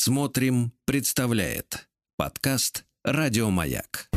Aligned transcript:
Смотрим, 0.00 0.70
представляет 0.84 1.88
подкаст 2.16 2.84
Радиомаяк. 3.02 4.08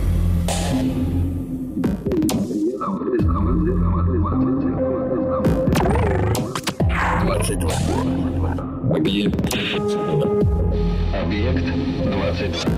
Объект. 8.96 9.55
Объект 11.15 11.65
двадцать 12.12 12.52
два. 12.52 12.78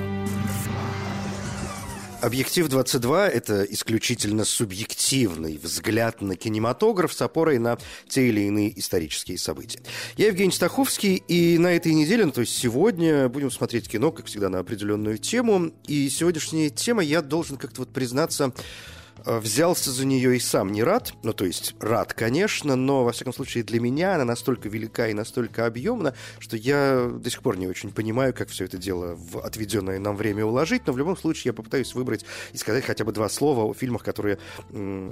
Объектив 2.23 2.70
22– 2.70 3.27
это 3.30 3.63
исключительно 3.63 4.45
субъективный 4.45 5.59
взгляд 5.62 6.22
на 6.22 6.38
кинематограф 6.38 7.12
с 7.12 7.22
опорой 7.22 7.59
на 7.59 7.77
те 8.08 8.30
или 8.30 8.40
иные 8.48 8.80
исторические 8.80 9.38
события. 9.38 9.82
Я 10.16 10.27
Евгений 10.27 10.54
Стаховский, 10.54 11.16
и 11.16 11.57
на 11.57 11.74
этой 11.74 11.94
неделе, 11.94 12.24
ну, 12.24 12.32
то 12.32 12.40
есть 12.40 12.57
сегодня, 12.57 13.27
будем 13.27 13.51
смотреть 13.51 13.90
кино, 13.90 14.13
как 14.13 14.27
всегда, 14.27 14.48
на 14.48 14.60
определенную 14.60 15.18
тему. 15.18 15.74
И 15.85 16.07
сегодняшняя 16.07 16.70
тема, 16.70 17.04
я 17.04 17.21
должен 17.21 17.57
как-то 17.57 17.82
вот 17.82 17.91
признаться, 17.91 18.54
взялся 19.26 19.91
за 19.91 20.05
нее 20.05 20.35
и 20.35 20.40
сам 20.40 20.71
не 20.71 20.84
рад. 20.84 21.13
Ну, 21.24 21.34
то 21.34 21.46
есть 21.46 21.76
рад, 21.79 22.13
конечно, 22.13 22.76
но, 22.76 23.04
во 23.04 23.12
всяком 23.12 23.34
случае, 23.34 23.63
для 23.63 23.79
меня 23.79 24.16
она 24.16 24.26
настолько 24.26 24.70
велика 24.70 25.07
и 25.07 25.13
настолько 25.13 25.66
объемна, 25.66 26.13
что 26.40 26.57
я 26.57 27.10
до 27.10 27.29
сих 27.29 27.41
пор 27.41 27.57
не 27.57 27.68
очень 27.68 27.91
понимаю, 27.91 28.34
как 28.34 28.49
все 28.49 28.66
это 28.66 28.77
дело 28.77 29.16
в 29.16 29.40
отведенное 29.40 29.99
нам 29.99 30.18
время 30.18 30.46
уложить. 30.46 30.85
Но 30.88 30.94
в 30.94 30.98
любом 30.98 31.18
случае 31.18 31.49
я 31.49 31.54
попытаюсь 31.54 31.94
выбрать 31.96 32.26
и 32.51 32.57
сказать 32.57 32.85
хотя 32.85 33.05
бы 33.05 33.12
два 33.12 33.29
слова 33.29 33.63
о 33.63 33.74
фильмах, 33.74 34.04
которые 34.04 34.40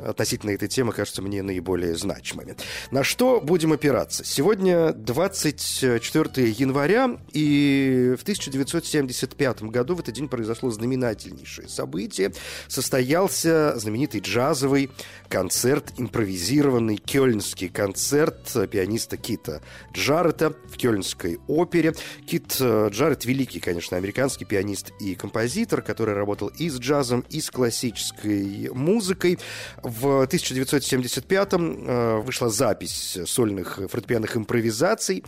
относительно 0.06 0.52
этой 0.52 0.68
темы 0.68 0.92
кажутся 0.92 1.22
мне 1.22 1.42
наиболее 1.42 1.96
значимыми. 1.96 2.56
На 2.92 3.04
что 3.04 3.40
будем 3.42 3.74
опираться? 3.74 4.24
Сегодня 4.24 4.92
24 4.94 6.50
января, 6.50 7.18
и 7.32 8.16
в 8.18 8.22
1975 8.24 9.64
году 9.64 9.96
в 9.96 10.00
этот 10.00 10.16
день 10.16 10.28
произошло 10.28 10.70
знаменательнейшее 10.70 11.68
событие. 11.68 12.34
Состоялся 12.68 13.74
знаменитый 13.78 14.01
джазовый 14.06 14.90
концерт, 15.30 15.94
импровизированный 15.98 16.98
кёльнский 16.98 17.70
концерт 17.70 18.52
пианиста 18.70 19.18
Кита 19.18 19.62
Джарета 19.94 20.54
в 20.70 20.78
Кёльнской 20.78 21.40
опере. 21.48 21.94
Кит 22.26 22.58
э, 22.60 22.90
Джарет 22.92 23.26
великий, 23.26 23.60
конечно, 23.60 23.98
американский 23.98 24.46
пианист 24.46 24.92
и 25.00 25.16
композитор, 25.16 25.82
который 25.82 26.14
работал 26.16 26.50
и 26.50 26.70
с 26.70 26.80
джазом, 26.80 27.26
и 27.30 27.40
с 27.40 27.50
классической 27.50 28.70
музыкой. 28.74 29.40
В 29.84 30.24
1975-м 30.24 31.88
э, 31.88 32.18
вышла 32.22 32.50
запись 32.50 33.18
сольных 33.26 33.80
фортепианных 33.90 34.36
импровизаций 34.36 35.24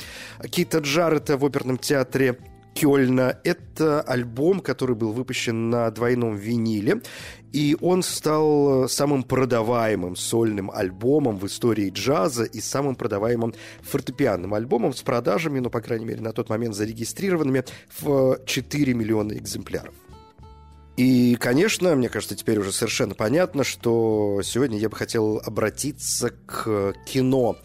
Кита 0.50 0.80
Джарета 0.80 1.38
в 1.38 1.46
оперном 1.46 1.78
театре 1.78 2.38
Кёльна. 2.74 3.40
Это 3.44 4.02
альбом, 4.02 4.60
который 4.60 4.96
был 4.96 5.12
выпущен 5.12 5.70
на 5.70 5.90
двойном 5.92 6.36
виниле, 6.36 7.02
и 7.52 7.78
он 7.82 8.04
стал 8.04 8.90
самым 8.90 9.24
продаваемым 9.24 10.16
сольным 10.16 10.72
альбомом 10.72 11.38
в 11.38 11.46
истории 11.46 11.90
джаза 11.90 12.44
и 12.44 12.60
самым 12.60 12.96
продаваемым 12.96 13.54
фортепианным 13.82 14.54
альбомом 14.54 14.94
с 14.94 15.02
продажами, 15.04 15.60
ну, 15.60 15.70
по 15.70 15.82
крайней 15.82 16.06
мере, 16.06 16.22
на 16.22 16.34
тот 16.34 16.50
момент 16.50 16.76
зарегистрированными 16.76 17.64
в 18.00 18.40
4 18.46 18.94
миллиона 18.94 19.34
экземпляров. 19.34 19.94
И, 20.96 21.36
конечно, 21.40 21.96
мне 21.96 22.08
кажется, 22.08 22.36
теперь 22.36 22.60
уже 22.60 22.72
совершенно 22.72 23.16
понятно, 23.16 23.64
что 23.64 24.42
сегодня 24.44 24.78
я 24.78 24.90
бы 24.90 24.96
хотел 24.96 25.42
обратиться 25.44 26.30
к 26.46 26.94
кино 27.06 27.58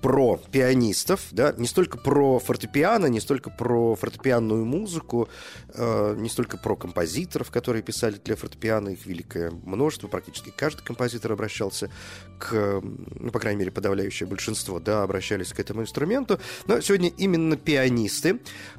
про 0.00 0.40
пианистов, 0.50 1.26
да, 1.32 1.52
не 1.56 1.66
столько 1.66 1.98
про 1.98 2.38
фортепиано, 2.38 3.06
не 3.06 3.20
столько 3.20 3.50
про 3.50 3.94
фортепианную 3.96 4.64
музыку, 4.64 5.28
э, 5.74 6.14
не 6.18 6.28
столько 6.28 6.56
про 6.56 6.76
композиторов, 6.76 7.50
которые 7.50 7.82
писали 7.82 8.20
для 8.24 8.36
фортепиано, 8.36 8.90
их 8.90 9.06
великое 9.06 9.50
множество, 9.50 10.08
практически 10.08 10.52
каждый 10.56 10.84
композитор 10.84 11.32
обращался 11.32 11.90
к, 12.38 12.80
ну, 12.82 13.30
по 13.30 13.40
крайней 13.40 13.58
мере, 13.60 13.70
подавляющее 13.70 14.28
большинство, 14.28 14.78
да, 14.78 15.02
обращались 15.02 15.52
к 15.52 15.60
этому 15.60 15.82
инструменту, 15.82 16.40
но 16.66 16.80
сегодня 16.80 17.10
именно 17.16 17.56
пианисты, 17.56 18.38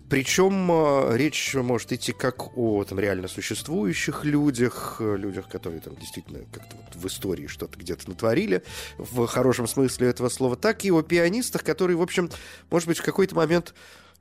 причем 0.09 0.71
э, 0.71 1.17
речь 1.17 1.53
может 1.55 1.91
идти 1.91 2.13
как 2.13 2.57
о 2.57 2.83
там 2.83 2.99
реально 2.99 3.27
существующих 3.27 4.23
людях, 4.23 4.97
э, 4.99 5.17
людях, 5.17 5.49
которые 5.49 5.81
там 5.81 5.95
действительно 5.95 6.39
как-то 6.51 6.77
вот 6.77 6.95
в 6.95 7.07
истории 7.07 7.47
что-то 7.47 7.77
где-то 7.77 8.09
натворили, 8.09 8.63
в 8.97 9.27
хорошем 9.27 9.67
смысле 9.67 10.07
этого 10.07 10.29
слова, 10.29 10.55
так 10.55 10.85
и 10.85 10.91
о 10.91 11.01
пианистах, 11.09 11.65
которые, 11.65 11.97
в 11.97 12.01
общем, 12.01 12.29
может 12.71 12.87
быть, 12.87 12.99
в 12.99 13.03
какой-то 13.03 13.35
момент 13.35 13.73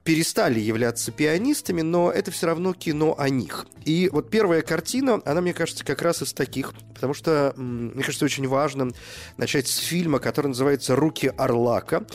перестали 0.09 0.59
являться 0.59 1.12
пианистами, 1.12 1.82
но 1.82 2.10
это 2.10 2.31
все 2.31 2.47
равно 2.47 2.72
кино 2.72 3.15
о 3.19 3.28
них. 3.28 3.66
И 3.84 4.09
вот 4.10 4.31
первая 4.31 4.62
картина, 4.62 5.21
она, 5.26 5.43
мне 5.43 5.53
кажется, 5.53 5.84
как 5.84 6.00
раз 6.03 6.22
из 6.22 6.32
таких, 6.32 6.72
потому 6.94 7.15
что, 7.15 7.53
мне 7.56 8.03
кажется, 8.03 8.25
очень 8.25 8.49
важно 8.49 8.91
начать 9.37 9.69
с 9.69 9.76
фильма, 9.76 10.19
который 10.19 10.47
называется 10.49 10.97
«Руки 10.97 11.31
Орлака». 11.37 12.06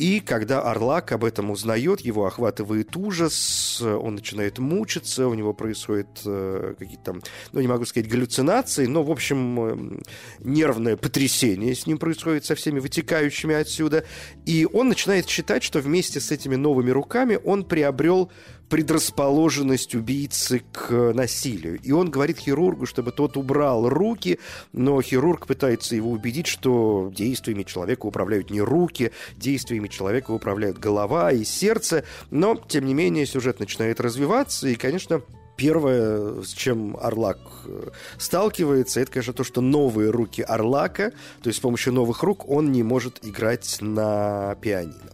И 0.00 0.20
когда 0.20 0.62
Орлак 0.62 1.12
об 1.12 1.26
этом 1.26 1.50
узнает, 1.50 2.00
его 2.00 2.24
охватывает 2.24 2.96
ужас, 2.96 3.82
он 3.82 4.14
начинает 4.14 4.58
мучиться, 4.58 5.28
у 5.28 5.34
него 5.34 5.52
происходят 5.52 6.22
э, 6.24 6.72
какие-то 6.78 7.04
там, 7.04 7.22
ну, 7.52 7.60
не 7.60 7.68
могу 7.68 7.84
сказать, 7.84 8.08
галлюцинации, 8.08 8.86
но, 8.86 9.02
в 9.02 9.10
общем, 9.10 9.60
э, 9.60 10.00
нервное 10.38 10.96
потрясение 10.96 11.74
с 11.74 11.86
ним 11.86 11.98
происходит 11.98 12.46
со 12.46 12.54
всеми 12.54 12.78
вытекающими 12.78 13.54
отсюда. 13.54 14.06
И 14.46 14.66
он 14.72 14.88
начинает 14.88 15.28
считать, 15.28 15.62
что 15.62 15.80
вместе 15.80 16.18
с 16.18 16.30
этими 16.30 16.56
новыми 16.56 16.88
руками 16.88 17.38
он 17.44 17.62
приобрел 17.66 18.32
предрасположенность 18.70 19.94
убийцы 19.94 20.62
к 20.72 21.12
насилию. 21.12 21.78
И 21.82 21.92
он 21.92 22.08
говорит 22.08 22.38
хирургу, 22.38 22.86
чтобы 22.86 23.10
тот 23.10 23.36
убрал 23.36 23.88
руки, 23.88 24.38
но 24.72 25.02
хирург 25.02 25.46
пытается 25.46 25.96
его 25.96 26.10
убедить, 26.10 26.46
что 26.46 27.12
действиями 27.14 27.64
человека 27.64 28.06
управляют 28.06 28.50
не 28.50 28.60
руки, 28.62 29.10
действиями 29.36 29.88
человека 29.88 30.30
управляют 30.30 30.78
голова 30.78 31.32
и 31.32 31.44
сердце. 31.44 32.04
Но, 32.30 32.54
тем 32.54 32.86
не 32.86 32.94
менее, 32.94 33.26
сюжет 33.26 33.58
начинает 33.58 34.00
развиваться, 34.00 34.68
и, 34.68 34.76
конечно, 34.76 35.20
Первое, 35.56 36.40
с 36.40 36.54
чем 36.54 36.96
Орлак 36.98 37.38
э, 37.66 37.90
сталкивается, 38.16 38.98
это, 39.00 39.12
конечно, 39.12 39.34
то, 39.34 39.44
что 39.44 39.60
новые 39.60 40.08
руки 40.08 40.40
Орлака, 40.40 41.10
то 41.10 41.48
есть 41.48 41.58
с 41.58 41.60
помощью 41.60 41.92
новых 41.92 42.22
рук 42.22 42.48
он 42.48 42.72
не 42.72 42.82
может 42.82 43.18
играть 43.26 43.76
на 43.82 44.54
пианино. 44.62 45.10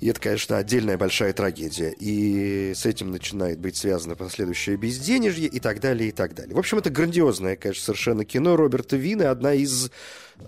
И 0.00 0.08
это, 0.08 0.20
конечно, 0.20 0.56
отдельная 0.56 0.96
большая 0.96 1.32
трагедия. 1.32 1.94
И 1.98 2.72
с 2.74 2.86
этим 2.86 3.10
начинает 3.10 3.58
быть 3.58 3.76
связано 3.76 4.14
последующее 4.14 4.76
безденежье 4.76 5.46
и 5.46 5.58
так 5.58 5.80
далее, 5.80 6.10
и 6.10 6.12
так 6.12 6.34
далее. 6.34 6.54
В 6.54 6.58
общем, 6.58 6.78
это 6.78 6.90
грандиозное, 6.90 7.56
конечно, 7.56 7.84
совершенно 7.84 8.24
кино 8.24 8.54
Роберта 8.54 8.96
Вина. 8.96 9.30
Одна 9.30 9.54
из, 9.54 9.90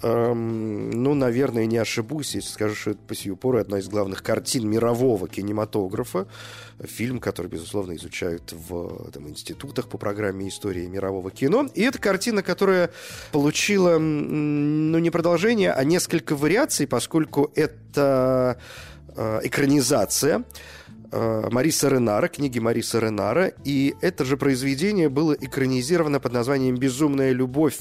эм, 0.02 0.90
ну, 0.90 1.14
наверное, 1.14 1.66
не 1.66 1.78
ошибусь, 1.78 2.36
если 2.36 2.48
скажу, 2.48 2.76
что 2.76 2.90
это 2.92 3.00
по 3.00 3.14
сию 3.16 3.36
пору 3.36 3.58
одна 3.58 3.80
из 3.80 3.88
главных 3.88 4.22
картин 4.22 4.68
мирового 4.68 5.28
кинематографа. 5.28 6.28
Фильм, 6.80 7.18
который, 7.18 7.48
безусловно, 7.48 7.96
изучают 7.96 8.52
в 8.52 9.10
там, 9.10 9.28
институтах 9.28 9.88
по 9.88 9.98
программе 9.98 10.48
истории 10.48 10.86
мирового 10.86 11.32
кино. 11.32 11.68
И 11.74 11.82
это 11.82 11.98
картина, 11.98 12.44
которая 12.44 12.90
получила, 13.32 13.98
ну, 13.98 14.98
не 14.98 15.10
продолжение, 15.10 15.72
а 15.72 15.82
несколько 15.82 16.36
вариаций, 16.36 16.86
поскольку 16.86 17.50
это 17.56 18.60
экранизация. 19.16 20.38
э, 20.38 20.42
Мариса 21.12 21.88
Ренара, 21.88 22.28
книги 22.28 22.58
Мариса 22.58 23.00
Ренара, 23.00 23.52
и 23.64 23.94
это 24.00 24.24
же 24.24 24.36
произведение 24.36 25.08
было 25.08 25.32
экранизировано 25.32 26.20
под 26.20 26.32
названием 26.32 26.76
«Безумная 26.76 27.32
любовь» 27.32 27.78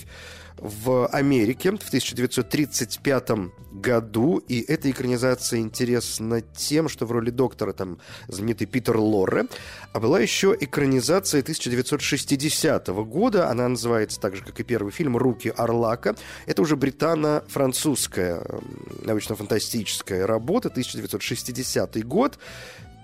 в 0.58 1.08
Америке 1.08 1.72
в 1.72 1.88
1935 1.88 3.30
году, 3.72 4.38
и 4.40 4.60
эта 4.60 4.92
экранизация 4.92 5.60
интересна 5.60 6.42
тем, 6.42 6.90
что 6.90 7.06
в 7.06 7.12
роли 7.12 7.30
доктора 7.30 7.72
там 7.72 8.00
знаменитый 8.28 8.68
Питер 8.68 8.98
Лорре, 8.98 9.46
а 9.94 10.00
была 10.00 10.20
еще 10.20 10.56
экранизация 10.60 11.42
1960 11.42 12.88
года, 12.88 13.50
она 13.50 13.70
называется 13.70 14.20
так 14.20 14.36
же, 14.36 14.44
как 14.44 14.60
и 14.60 14.64
первый 14.64 14.92
фильм 14.92 15.16
«Руки 15.16 15.54
Орлака». 15.56 16.16
Это 16.46 16.62
уже 16.62 16.76
британо-французская 16.76 18.44
научно-фантастическая 19.06 20.28
работа, 20.28 20.68
1960 20.70 22.06
год, 22.06 22.38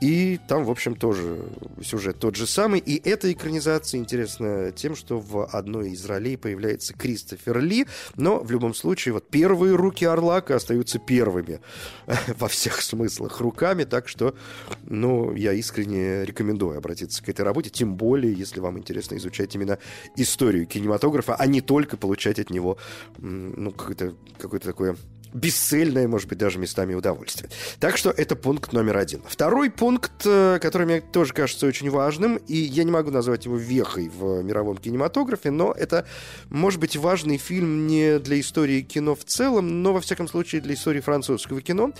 и 0.01 0.39
там, 0.47 0.65
в 0.65 0.71
общем, 0.71 0.95
тоже 0.95 1.45
сюжет 1.81 2.19
тот 2.19 2.35
же 2.35 2.45
самый. 2.45 2.79
И 2.79 3.01
эта 3.07 3.31
экранизация 3.31 3.99
интересна 3.99 4.71
тем, 4.71 4.95
что 4.95 5.19
в 5.19 5.45
одной 5.45 5.91
из 5.91 6.05
ролей 6.05 6.37
появляется 6.37 6.93
Кристофер 6.93 7.59
Ли. 7.59 7.87
Но 8.15 8.39
в 8.39 8.51
любом 8.51 8.73
случае, 8.73 9.13
вот 9.13 9.29
первые 9.29 9.75
руки 9.75 10.03
Орлака 10.05 10.57
остаются 10.57 10.99
первыми 10.99 11.61
во 12.37 12.47
всех 12.47 12.81
смыслах 12.81 13.39
руками. 13.39 13.85
Так 13.85 14.09
что, 14.09 14.35
ну, 14.83 15.33
я 15.33 15.53
искренне 15.53 16.25
рекомендую 16.25 16.77
обратиться 16.77 17.23
к 17.23 17.29
этой 17.29 17.45
работе. 17.45 17.69
Тем 17.69 17.95
более, 17.95 18.33
если 18.33 18.59
вам 18.59 18.77
интересно 18.77 19.15
изучать 19.15 19.55
именно 19.55 19.79
историю 20.17 20.67
кинематографа, 20.67 21.35
а 21.35 21.45
не 21.47 21.61
только 21.61 21.95
получать 21.95 22.39
от 22.39 22.49
него, 22.49 22.77
ну, 23.17 23.71
какое-то 23.71 24.13
какое 24.37 24.59
такое 24.59 24.97
бесцельное, 25.35 26.07
может 26.07 26.29
быть, 26.29 26.37
даже 26.37 26.59
местами 26.59 26.93
удовольствие. 26.93 27.49
Так 27.79 27.97
что 27.97 28.09
это 28.09 28.37
пункт 28.37 28.71
номер 28.71 28.97
один. 28.97 29.21
Второй 29.27 29.69
пункт, 29.69 30.25
э, 30.25 30.59
который 30.61 30.87
мне 30.87 31.01
тоже 31.01 31.33
кажется 31.33 31.67
очень 31.67 31.89
важным, 31.89 32.37
и 32.37 32.55
я 32.55 32.85
не 32.85 32.91
могу 32.91 33.11
назвать 33.11 33.45
его 33.45 33.57
вехой 33.57 34.07
в 34.07 34.41
мировом 34.41 34.77
кинематографе, 34.77 35.51
но 35.51 35.73
это, 35.73 36.07
может 36.49 36.79
быть, 36.79 36.95
важный 36.95 37.37
фильм 37.37 37.85
не 37.85 38.17
для 38.19 38.39
истории 38.39 38.81
кино 38.81 39.13
в 39.13 39.25
целом, 39.25 39.83
но, 39.83 39.91
во 39.93 39.99
всяком 39.99 40.29
случае, 40.29 40.61
для 40.61 40.73
истории 40.73 41.01
французского 41.01 41.61
кино, 41.61 41.91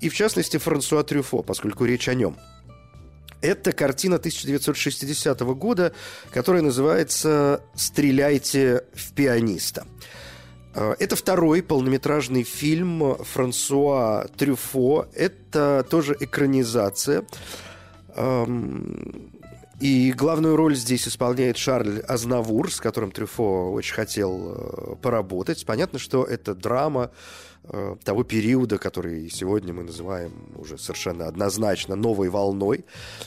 и, 0.00 0.08
в 0.08 0.14
частности, 0.14 0.58
Франсуа 0.58 1.02
Трюфо, 1.02 1.42
поскольку 1.42 1.84
речь 1.84 2.08
о 2.08 2.14
нем. 2.14 2.36
Это 3.40 3.72
картина 3.72 4.16
1960 4.16 5.40
года, 5.40 5.92
которая 6.30 6.62
называется 6.62 7.60
«Стреляйте 7.74 8.84
в 8.94 9.12
пианиста». 9.12 9.84
Э, 10.74 10.94
это 10.98 11.16
второй 11.16 11.62
полнометражный 11.62 12.42
фильм 12.42 13.16
Франсуа 13.16 14.26
Трюфо. 14.36 15.06
Это 15.14 15.86
тоже 15.88 16.16
экранизация. 16.18 17.24
Эм, 18.16 19.30
и 19.80 20.12
главную 20.12 20.56
роль 20.56 20.76
здесь 20.76 21.08
исполняет 21.08 21.56
Шарль 21.56 22.00
Азнавур, 22.00 22.72
с 22.72 22.80
которым 22.80 23.10
Трюфо 23.10 23.72
очень 23.72 23.94
хотел 23.94 24.54
э, 24.54 24.96
поработать. 24.96 25.64
Понятно, 25.66 25.98
что 25.98 26.24
это 26.24 26.54
драма 26.54 27.10
того 28.04 28.24
периода, 28.24 28.78
который 28.78 29.30
сегодня 29.30 29.72
мы 29.72 29.84
называем 29.84 30.32
уже 30.56 30.78
совершенно 30.78 31.26
однозначно 31.26 31.96
новой 31.96 32.28
волной 32.28 32.84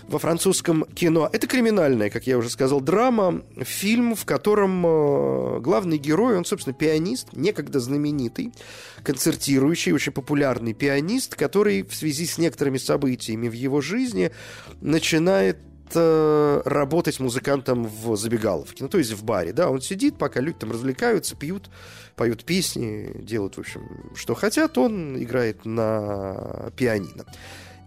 во 0.07 0.19
французском 0.19 0.85
кино. 0.93 1.29
Это 1.31 1.47
криминальная, 1.47 2.09
как 2.09 2.27
я 2.27 2.37
уже 2.37 2.49
сказал, 2.49 2.81
драма, 2.81 3.41
фильм, 3.61 4.15
в 4.15 4.25
котором 4.25 4.85
э, 4.85 5.59
главный 5.59 5.97
герой, 5.97 6.37
он, 6.37 6.45
собственно, 6.45 6.73
пианист, 6.73 7.33
некогда 7.33 7.79
знаменитый, 7.79 8.53
концертирующий, 9.03 9.91
очень 9.91 10.11
популярный 10.11 10.73
пианист, 10.73 11.35
который 11.35 11.83
в 11.83 11.95
связи 11.95 12.25
с 12.25 12.37
некоторыми 12.37 12.77
событиями 12.77 13.49
в 13.49 13.53
его 13.53 13.81
жизни 13.81 14.31
начинает 14.81 15.57
э, 15.95 16.61
работать 16.65 17.19
музыкантом 17.19 17.85
в 17.85 18.15
забегаловке, 18.15 18.83
ну, 18.83 18.89
то 18.89 18.97
есть 18.97 19.11
в 19.11 19.23
баре, 19.23 19.53
да, 19.53 19.69
он 19.69 19.81
сидит, 19.81 20.17
пока 20.17 20.39
люди 20.39 20.59
там 20.59 20.71
развлекаются, 20.71 21.35
пьют, 21.35 21.69
поют 22.15 22.43
песни, 22.43 23.11
делают, 23.21 23.55
в 23.55 23.59
общем, 23.59 24.11
что 24.15 24.35
хотят, 24.35 24.77
он 24.77 25.21
играет 25.21 25.65
на 25.65 26.71
пианино. 26.75 27.25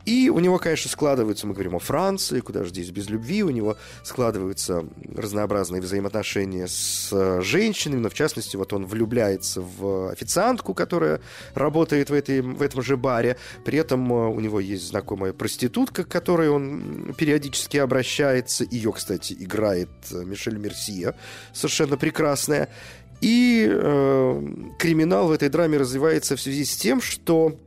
И 0.06 0.30
у 0.30 0.38
него, 0.38 0.58
конечно, 0.58 0.90
складываются, 0.90 1.46
мы 1.46 1.52
говорим 1.52 1.76
о 1.76 1.78
Франции, 1.78 2.40
куда 2.40 2.64
же 2.64 2.70
здесь 2.70 2.90
без 2.90 3.08
любви, 3.08 3.42
у 3.42 3.50
него 3.50 3.76
складываются 4.02 4.84
разнообразные 5.14 5.82
взаимоотношения 5.82 6.66
с 6.66 7.10
э, 7.12 7.40
женщинами, 7.42 8.00
но 8.00 8.08
в 8.08 8.14
частности, 8.14 8.56
вот 8.56 8.72
он 8.72 8.86
влюбляется 8.86 9.60
в 9.60 10.10
официантку, 10.10 10.72
которая 10.72 11.20
работает 11.54 12.10
в, 12.10 12.14
этой, 12.14 12.40
в 12.40 12.62
этом 12.62 12.82
же 12.82 12.96
баре. 12.96 13.36
При 13.64 13.78
этом 13.78 14.10
э, 14.12 14.28
у 14.28 14.40
него 14.40 14.58
есть 14.58 14.88
знакомая 14.88 15.32
проститутка, 15.32 16.04
к 16.04 16.08
которой 16.08 16.48
он 16.48 17.14
периодически 17.18 17.76
обращается. 17.76 18.64
Ее, 18.64 18.92
кстати, 18.92 19.36
играет 19.38 19.90
э, 20.10 20.24
Мишель 20.24 20.56
Мерсия, 20.56 21.14
совершенно 21.52 21.96
прекрасная. 21.96 22.70
И 23.20 23.68
э, 23.70 24.42
криминал 24.78 25.28
в 25.28 25.32
этой 25.32 25.50
драме 25.50 25.76
развивается 25.76 26.36
в 26.36 26.40
связи 26.40 26.64
с 26.64 26.74
тем, 26.74 27.02
что 27.02 27.58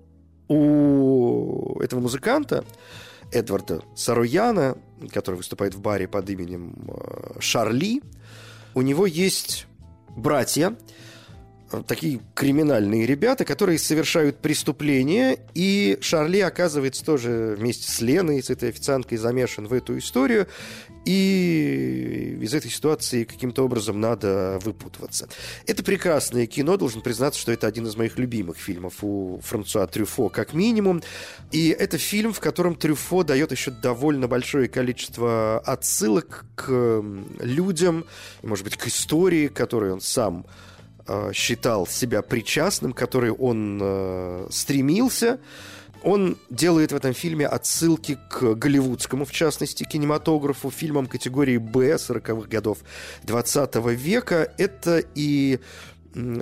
у 0.47 1.79
этого 1.81 1.99
музыканта 1.99 2.63
Эдварда 3.31 3.81
Саруяна, 3.95 4.77
который 5.11 5.35
выступает 5.35 5.73
в 5.73 5.81
баре 5.81 6.07
под 6.07 6.29
именем 6.29 6.75
э, 6.87 7.39
Шарли, 7.39 8.01
у 8.75 8.81
него 8.81 9.05
есть 9.05 9.67
братья, 10.15 10.75
такие 11.81 12.19
криминальные 12.35 13.07
ребята, 13.07 13.45
которые 13.45 13.79
совершают 13.79 14.37
преступления, 14.37 15.39
и 15.55 15.97
Шарли 16.01 16.39
оказывается 16.39 17.03
тоже 17.03 17.55
вместе 17.57 17.89
с 17.91 18.01
Леной, 18.01 18.43
с 18.43 18.49
этой 18.51 18.69
официанткой, 18.69 19.17
замешан 19.17 19.67
в 19.67 19.73
эту 19.73 19.97
историю, 19.97 20.47
и 21.05 22.37
из 22.41 22.53
этой 22.53 22.71
ситуации 22.71 23.23
каким-то 23.23 23.65
образом 23.65 23.99
надо 23.99 24.59
выпутываться. 24.63 25.27
Это 25.67 25.83
прекрасное 25.83 26.45
кино, 26.45 26.77
должен 26.77 27.01
признаться, 27.01 27.39
что 27.39 27.51
это 27.51 27.67
один 27.67 27.87
из 27.87 27.95
моих 27.95 28.17
любимых 28.17 28.57
фильмов 28.57 28.95
у 29.01 29.41
Франсуа 29.43 29.87
Трюфо, 29.87 30.29
как 30.29 30.53
минимум. 30.53 31.01
И 31.51 31.69
это 31.69 31.97
фильм, 31.97 32.33
в 32.33 32.39
котором 32.39 32.75
Трюфо 32.75 33.23
дает 33.23 33.51
еще 33.51 33.71
довольно 33.71 34.27
большое 34.27 34.67
количество 34.67 35.59
отсылок 35.59 36.45
к 36.55 37.03
людям, 37.39 38.05
может 38.41 38.63
быть, 38.63 38.77
к 38.77 38.87
истории, 38.87 39.47
которую 39.47 39.93
он 39.93 40.01
сам 40.01 40.45
э, 40.45 40.72
считал 41.33 41.87
себя 41.87 42.21
причастным, 42.21 42.93
к 42.93 42.97
которой 42.97 43.31
он 43.31 43.79
э, 43.81 44.47
стремился. 44.49 45.39
Он 46.03 46.37
делает 46.49 46.91
в 46.91 46.95
этом 46.95 47.13
фильме 47.13 47.47
отсылки 47.47 48.19
к 48.29 48.55
голливудскому, 48.55 49.23
в 49.23 49.31
частности, 49.31 49.85
кинематографу, 49.85 50.69
фильмам 50.69 51.07
категории 51.07 51.57
«Б» 51.57 51.93
40-х 51.95 52.47
годов 52.49 52.79
20 53.23 53.75
века. 53.95 54.53
Это 54.57 55.01
и 55.15 55.59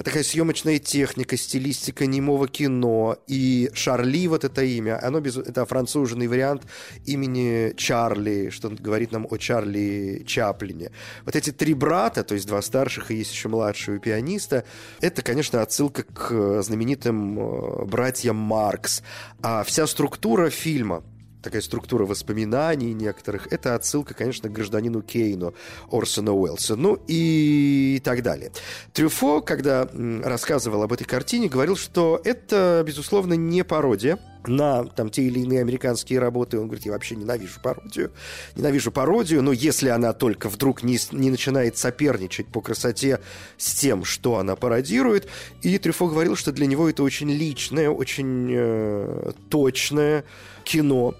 такая 0.03 0.23
съемочная 0.23 0.79
техника, 0.79 1.37
стилистика 1.37 2.05
немого 2.05 2.47
кино. 2.47 3.17
И 3.27 3.69
Шарли, 3.73 4.27
вот 4.27 4.43
это 4.43 4.63
имя, 4.63 4.99
оно 5.01 5.19
без, 5.19 5.37
это 5.37 5.65
француженный 5.65 6.27
вариант 6.27 6.63
имени 7.05 7.73
Чарли, 7.75 8.49
что 8.49 8.67
он 8.67 8.75
говорит 8.75 9.11
нам 9.11 9.27
о 9.29 9.37
Чарли 9.37 10.23
Чаплине. 10.25 10.91
Вот 11.25 11.35
эти 11.35 11.51
три 11.51 11.73
брата, 11.73 12.23
то 12.23 12.35
есть 12.35 12.47
два 12.47 12.61
старших 12.61 13.11
и 13.11 13.15
есть 13.15 13.31
еще 13.31 13.49
младшего 13.49 13.99
пианиста, 13.99 14.65
это, 14.99 15.21
конечно, 15.21 15.61
отсылка 15.61 16.03
к 16.03 16.61
знаменитым 16.61 17.39
э, 17.39 17.85
братьям 17.85 18.35
Маркс. 18.35 19.03
А 19.41 19.63
вся 19.63 19.87
структура 19.87 20.49
фильма, 20.49 21.03
такая 21.41 21.61
структура 21.61 22.05
воспоминаний 22.05 22.93
некоторых, 22.93 23.47
это 23.51 23.75
отсылка, 23.75 24.13
конечно, 24.13 24.49
к 24.49 24.53
гражданину 24.53 25.01
Кейну 25.01 25.53
Орсона 25.91 26.33
Уэллса, 26.33 26.75
ну 26.75 26.99
и 27.07 28.01
так 28.03 28.23
далее. 28.23 28.51
Трюфо, 28.93 29.41
когда 29.41 29.87
рассказывал 30.23 30.83
об 30.83 30.93
этой 30.93 31.05
картине, 31.05 31.49
говорил, 31.49 31.75
что 31.75 32.21
это, 32.23 32.83
безусловно, 32.85 33.33
не 33.33 33.63
пародия, 33.63 34.19
на 34.47 34.85
там, 34.85 35.09
те 35.09 35.23
или 35.23 35.39
иные 35.39 35.61
американские 35.61 36.19
работы. 36.19 36.59
Он 36.59 36.67
говорит, 36.67 36.85
я 36.85 36.91
вообще 36.91 37.15
ненавижу 37.15 37.59
пародию. 37.61 38.11
Ненавижу 38.55 38.91
пародию, 38.91 39.41
но 39.41 39.51
если 39.51 39.89
она 39.89 40.13
только 40.13 40.49
вдруг 40.49 40.83
не, 40.83 40.97
не 41.11 41.29
начинает 41.29 41.77
соперничать 41.77 42.47
по 42.47 42.61
красоте 42.61 43.19
с 43.57 43.73
тем, 43.73 44.03
что 44.05 44.37
она 44.37 44.55
пародирует. 44.55 45.27
И 45.61 45.77
Трюфо 45.77 46.07
говорил, 46.07 46.35
что 46.35 46.51
для 46.51 46.65
него 46.65 46.89
это 46.89 47.03
очень 47.03 47.29
личное, 47.29 47.89
очень 47.89 48.49
э, 48.51 49.31
точное 49.49 50.23
кино, 50.63 51.15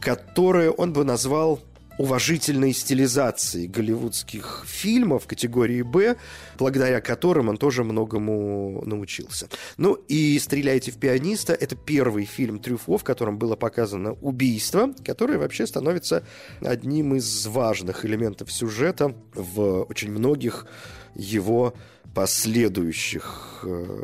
которое 0.00 0.70
он 0.70 0.92
бы 0.92 1.04
назвал 1.04 1.60
уважительной 1.98 2.72
стилизации 2.72 3.66
голливудских 3.66 4.64
фильмов 4.66 5.26
категории 5.26 5.82
«Б», 5.82 6.16
благодаря 6.58 7.00
которым 7.00 7.48
он 7.48 7.56
тоже 7.56 7.84
многому 7.84 8.82
научился. 8.84 9.48
Ну 9.76 9.94
и 10.08 10.38
«Стреляйте 10.38 10.90
в 10.90 10.96
пианиста»— 10.96 11.52
это 11.60 11.76
первый 11.76 12.24
фильм 12.24 12.58
Трюфо, 12.58 12.98
в 12.98 13.04
котором 13.04 13.38
было 13.38 13.56
показано 13.56 14.12
убийство, 14.20 14.92
которое 15.04 15.38
вообще 15.38 15.66
становится 15.66 16.24
одним 16.60 17.14
из 17.14 17.46
важных 17.46 18.04
элементов 18.04 18.50
сюжета 18.52 19.14
в 19.34 19.82
очень 19.82 20.10
многих 20.10 20.66
его 21.14 21.74
последующих 22.14 23.64
э, 23.64 24.02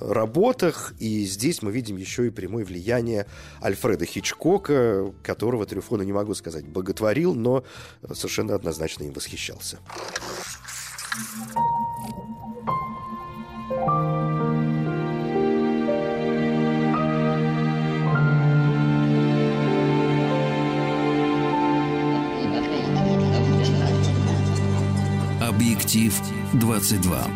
работах. 0.00 0.94
И 0.98 1.24
здесь 1.24 1.62
мы 1.62 1.72
видим 1.72 1.96
еще 1.96 2.26
и 2.26 2.30
прямое 2.30 2.64
влияние 2.64 3.26
Альфреда 3.62 4.04
Хичкока, 4.06 5.12
которого 5.22 5.66
Трюфона, 5.66 6.02
не 6.02 6.12
могу 6.12 6.34
сказать, 6.34 6.66
боготворил, 6.66 7.34
но 7.34 7.64
совершенно 8.12 8.54
однозначно 8.54 9.04
им 9.04 9.12
восхищался. 9.12 9.78
Объектив 25.54 26.12
22. 26.54 27.28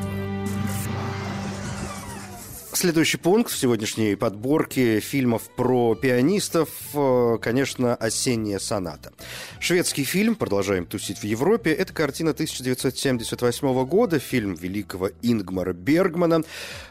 Следующий 2.72 3.16
пункт 3.16 3.52
в 3.52 3.56
сегодняшней 3.56 4.16
подборке 4.16 4.98
фильмов 4.98 5.42
про 5.54 5.94
пианистов, 5.94 6.68
э, 6.94 7.38
конечно, 7.40 7.94
«Осенняя 7.94 8.58
соната». 8.58 9.12
Шведский 9.60 10.02
фильм 10.02 10.34
«Продолжаем 10.34 10.84
тусить 10.84 11.18
в 11.18 11.24
Европе»— 11.24 11.72
это 11.72 11.92
картина 11.92 12.32
1978 12.32 13.84
года, 13.84 14.18
фильм 14.18 14.54
великого 14.54 15.10
Ингмара 15.22 15.72
Бергмана. 15.72 16.42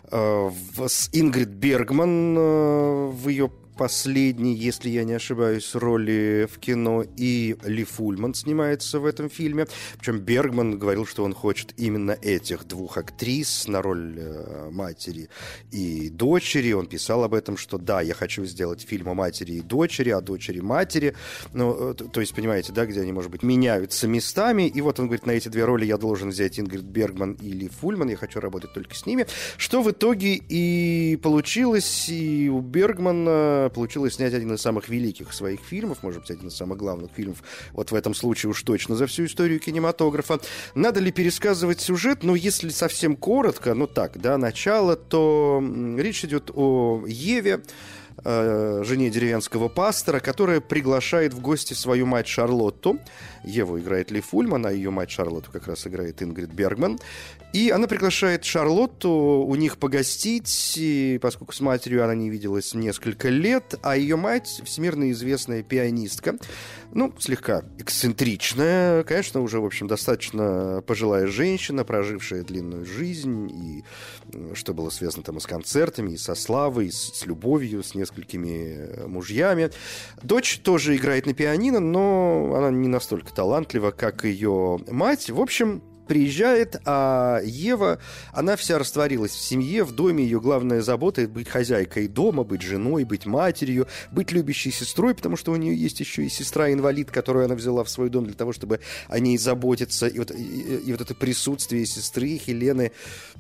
Э, 0.10 0.50
с 0.88 1.10
Ингрид 1.12 1.50
Бергман 1.50 2.38
э, 2.38 3.12
в 3.12 3.28
ее 3.28 3.52
последней, 3.78 4.54
если 4.54 4.90
я 4.90 5.04
не 5.04 5.14
ошибаюсь, 5.14 5.76
роли 5.76 6.48
в 6.52 6.58
кино, 6.60 7.04
и 7.16 7.56
Ли 7.64 7.84
Фульман 7.84 8.34
снимается 8.34 9.00
в 9.00 9.06
этом 9.06 9.30
фильме. 9.30 9.68
Причем 9.98 10.20
Бергман 10.20 10.78
говорил, 10.78 11.06
что 11.06 11.24
он 11.24 11.34
хочет 11.34 11.74
именно 11.78 12.12
этих 12.12 12.66
двух 12.66 12.98
актрис 12.98 13.68
на 13.68 13.82
роль 13.82 14.16
э, 14.18 14.70
матери 14.72 15.30
и 15.72 16.10
дочери. 16.10 16.74
Он 16.74 16.88
писал 16.88 17.24
об 17.24 17.34
этом, 17.34 17.58
что 17.58 17.78
да, 17.78 18.02
я 18.02 18.14
хочу 18.14 18.46
сделать 18.46 18.82
фильм 18.82 19.10
о 19.10 19.14
матери 19.14 19.54
и 19.54 19.62
дочери, 19.62 20.10
о 20.10 20.22
дочери 20.22 20.60
матери. 20.60 21.16
Ну, 21.54 21.92
э, 21.92 21.94
то 21.94 22.20
есть, 22.20 22.34
понимаете, 22.34 22.74
да, 22.74 22.86
где 22.86 23.02
они, 23.02 23.14
может 23.14 23.32
быть, 23.32 23.44
меняются 23.44 24.08
местами. 24.08 24.68
И 24.68 24.82
вот 24.82 25.00
он 25.00 25.06
говорит, 25.06 25.26
на 25.26 25.32
эти 25.32 25.50
две 25.50 25.66
роли 25.66 25.86
я 25.86 25.98
должен 25.98 26.30
взять 26.30 26.60
Ингрид 26.60 26.84
Бергман 26.84 27.34
и 27.34 27.52
Ли 27.52 27.70
Фульман. 27.70 28.10
Я 28.10 28.18
хочу 28.18 28.40
работать 28.40 28.74
только 28.74 28.96
с 28.96 29.06
ними. 29.06 29.28
Что 29.58 29.82
в 29.82 29.92
итоге 29.92 30.36
и 30.36 31.20
получилось. 31.22 32.10
И 32.10 32.50
у 32.50 32.62
Бергмана 32.62 33.67
получилось 33.70 34.16
снять 34.16 34.34
один 34.34 34.54
из 34.54 34.62
самых 34.62 34.90
великих 34.90 35.34
своих 35.34 35.62
фильмов, 35.62 36.04
может 36.04 36.22
быть, 36.22 36.32
один 36.32 36.48
из 36.48 36.56
самых 36.56 36.78
главных 36.78 37.12
фильмов, 37.12 37.44
вот 37.74 37.92
в 37.92 37.96
этом 37.96 38.14
случае 38.14 38.50
уж 38.52 38.64
точно 38.64 38.96
за 38.96 39.08
всю 39.08 39.26
историю 39.26 39.60
кинематографа. 39.60 40.40
Надо 40.76 41.00
ли 41.00 41.12
пересказывать 41.12 41.82
сюжет? 41.82 42.24
Ну, 42.24 42.36
если 42.36 42.70
совсем 42.70 43.16
коротко, 43.16 43.74
ну 43.74 43.88
так, 43.88 44.20
да, 44.20 44.38
начало, 44.38 44.96
то 44.96 45.64
речь 45.98 46.24
идет 46.24 46.52
о 46.54 47.04
Еве, 47.08 47.64
э, 48.24 48.84
жене 48.84 49.10
деревенского 49.10 49.68
пастора, 49.68 50.20
которая 50.20 50.62
приглашает 50.62 51.34
в 51.34 51.42
гости 51.42 51.74
свою 51.74 52.06
мать 52.06 52.28
Шарлотту. 52.28 53.00
Еву 53.44 53.80
играет 53.80 54.12
Ли 54.12 54.22
Фульман, 54.22 54.66
а 54.66 54.72
ее 54.72 54.90
мать 54.90 55.12
Шарлотту 55.12 55.52
как 55.52 55.68
раз 55.68 55.88
играет 55.88 56.22
Ингрид 56.22 56.52
Бергман. 56.52 57.00
И 57.54 57.70
она 57.70 57.88
приглашает 57.88 58.44
Шарлотту 58.44 59.10
у 59.10 59.56
них 59.56 59.78
погостить, 59.78 60.74
и, 60.78 61.18
поскольку 61.22 61.54
с 61.54 61.62
матерью 61.62 62.04
она 62.04 62.14
не 62.14 62.30
виделась 62.30 62.74
несколько 62.74 63.30
лет, 63.30 63.76
а 63.82 63.96
ее 63.96 64.18
мать 64.18 64.62
всемирно 64.66 65.12
известная 65.12 65.64
пианистка, 65.64 66.36
ну, 66.92 67.14
слегка 67.20 67.64
эксцентричная, 67.78 69.04
конечно, 69.04 69.42
уже, 69.42 69.60
в 69.60 69.66
общем, 69.66 69.88
достаточно 69.88 70.84
пожилая 70.86 71.28
женщина, 71.28 71.86
прожившая 71.86 72.44
длинную 72.44 72.86
жизнь, 72.86 73.50
и 73.50 73.84
что 74.54 74.74
было 74.74 74.90
связано 74.90 75.24
там 75.24 75.38
и 75.38 75.40
с 75.40 75.46
концертами, 75.46 76.12
и 76.12 76.18
со 76.18 76.36
славой, 76.36 76.88
и 76.88 76.92
с, 76.92 77.26
любовью, 77.26 77.82
с 77.82 77.96
несколькими 77.96 78.07
мужьями. 79.08 79.72
Дочь 80.24 80.60
тоже 80.60 80.96
играет 80.96 81.26
на 81.26 81.34
пианино, 81.34 81.80
но 81.80 82.54
она 82.56 82.72
не 82.72 82.88
настолько 82.88 83.34
талантлива, 83.34 83.92
как 83.92 84.24
ее 84.24 84.80
мать. 84.90 85.30
В 85.30 85.42
общем, 85.42 85.82
приезжает, 86.08 86.82
а 86.86 87.42
Ева, 87.44 88.00
она 88.32 88.56
вся 88.56 88.80
растворилась 88.80 89.32
в 89.32 89.42
семье, 89.42 89.84
в 89.84 89.92
доме. 89.92 90.24
Ее 90.24 90.40
главная 90.40 90.82
забота– 90.82 91.28
быть 91.28 91.50
хозяйкой 91.50 92.08
дома, 92.08 92.44
быть 92.44 92.62
женой, 92.62 93.04
быть 93.04 93.26
матерью, 93.26 93.88
быть 94.12 94.32
любящей 94.32 94.72
сестрой, 94.72 95.14
потому 95.14 95.38
что 95.38 95.52
у 95.52 95.56
нее 95.56 95.76
есть 95.76 96.00
еще 96.00 96.26
и 96.26 96.30
сестра-инвалид, 96.30 97.12
которую 97.12 97.46
она 97.46 97.56
взяла 97.56 97.84
в 97.84 97.90
свой 97.90 98.10
дом 98.10 98.26
для 98.26 98.34
того, 98.34 98.54
чтобы 98.54 98.80
о 99.08 99.20
ней 99.20 99.38
заботиться. 99.38 100.08
И 100.08 100.18
вот, 100.18 100.32
и, 100.32 100.78
и 100.86 100.92
вот 100.92 101.02
это 101.02 101.14
присутствие 101.14 101.86
сестры 101.86 102.38
Хелены, 102.38 102.92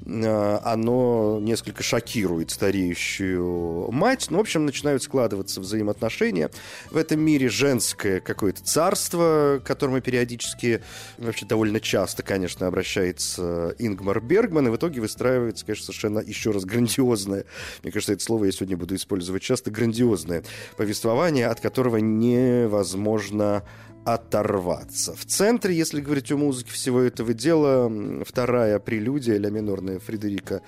а, 0.05 0.61
оно 0.63 1.39
несколько 1.41 1.83
шокирует 1.83 2.51
стареющую 2.51 3.91
мать. 3.91 4.27
Ну, 4.29 4.37
в 4.37 4.41
общем, 4.41 4.65
начинают 4.65 5.03
складываться 5.03 5.61
взаимоотношения 5.61 6.49
в 6.91 6.97
этом 6.97 7.19
мире. 7.19 7.49
Женское 7.49 8.19
какое-то 8.19 8.63
царство, 8.63 9.59
к 9.63 9.67
которому 9.67 10.01
периодически, 10.01 10.81
вообще 11.17 11.45
довольно 11.45 11.79
часто, 11.79 12.23
конечно, 12.23 12.56
конечно, 12.57 12.67
обращается 12.67 13.75
Ингмар 13.77 14.19
Бергман, 14.19 14.67
и 14.67 14.71
в 14.71 14.75
итоге 14.75 15.01
выстраивается, 15.01 15.65
конечно, 15.65 15.85
совершенно 15.85 16.19
еще 16.19 16.51
раз 16.51 16.65
грандиозное, 16.65 17.45
мне 17.83 17.91
кажется, 17.91 18.13
это 18.13 18.23
слово 18.23 18.45
я 18.45 18.51
сегодня 18.51 18.77
буду 18.77 18.95
использовать 18.95 19.41
часто, 19.43 19.71
грандиозное 19.71 20.43
повествование, 20.75 21.47
от 21.47 21.59
которого 21.59 21.97
невозможно 21.97 23.63
оторваться. 24.05 25.13
В 25.15 25.25
центре, 25.25 25.75
если 25.75 26.01
говорить 26.01 26.31
о 26.31 26.37
музыке 26.37 26.71
всего 26.71 27.01
этого 27.01 27.33
дела, 27.33 27.91
вторая 28.25 28.79
прелюдия 28.79 29.37
ля 29.37 29.49
минорная 29.49 29.99
Фредерика 29.99 30.61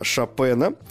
Шопена– 0.00 0.74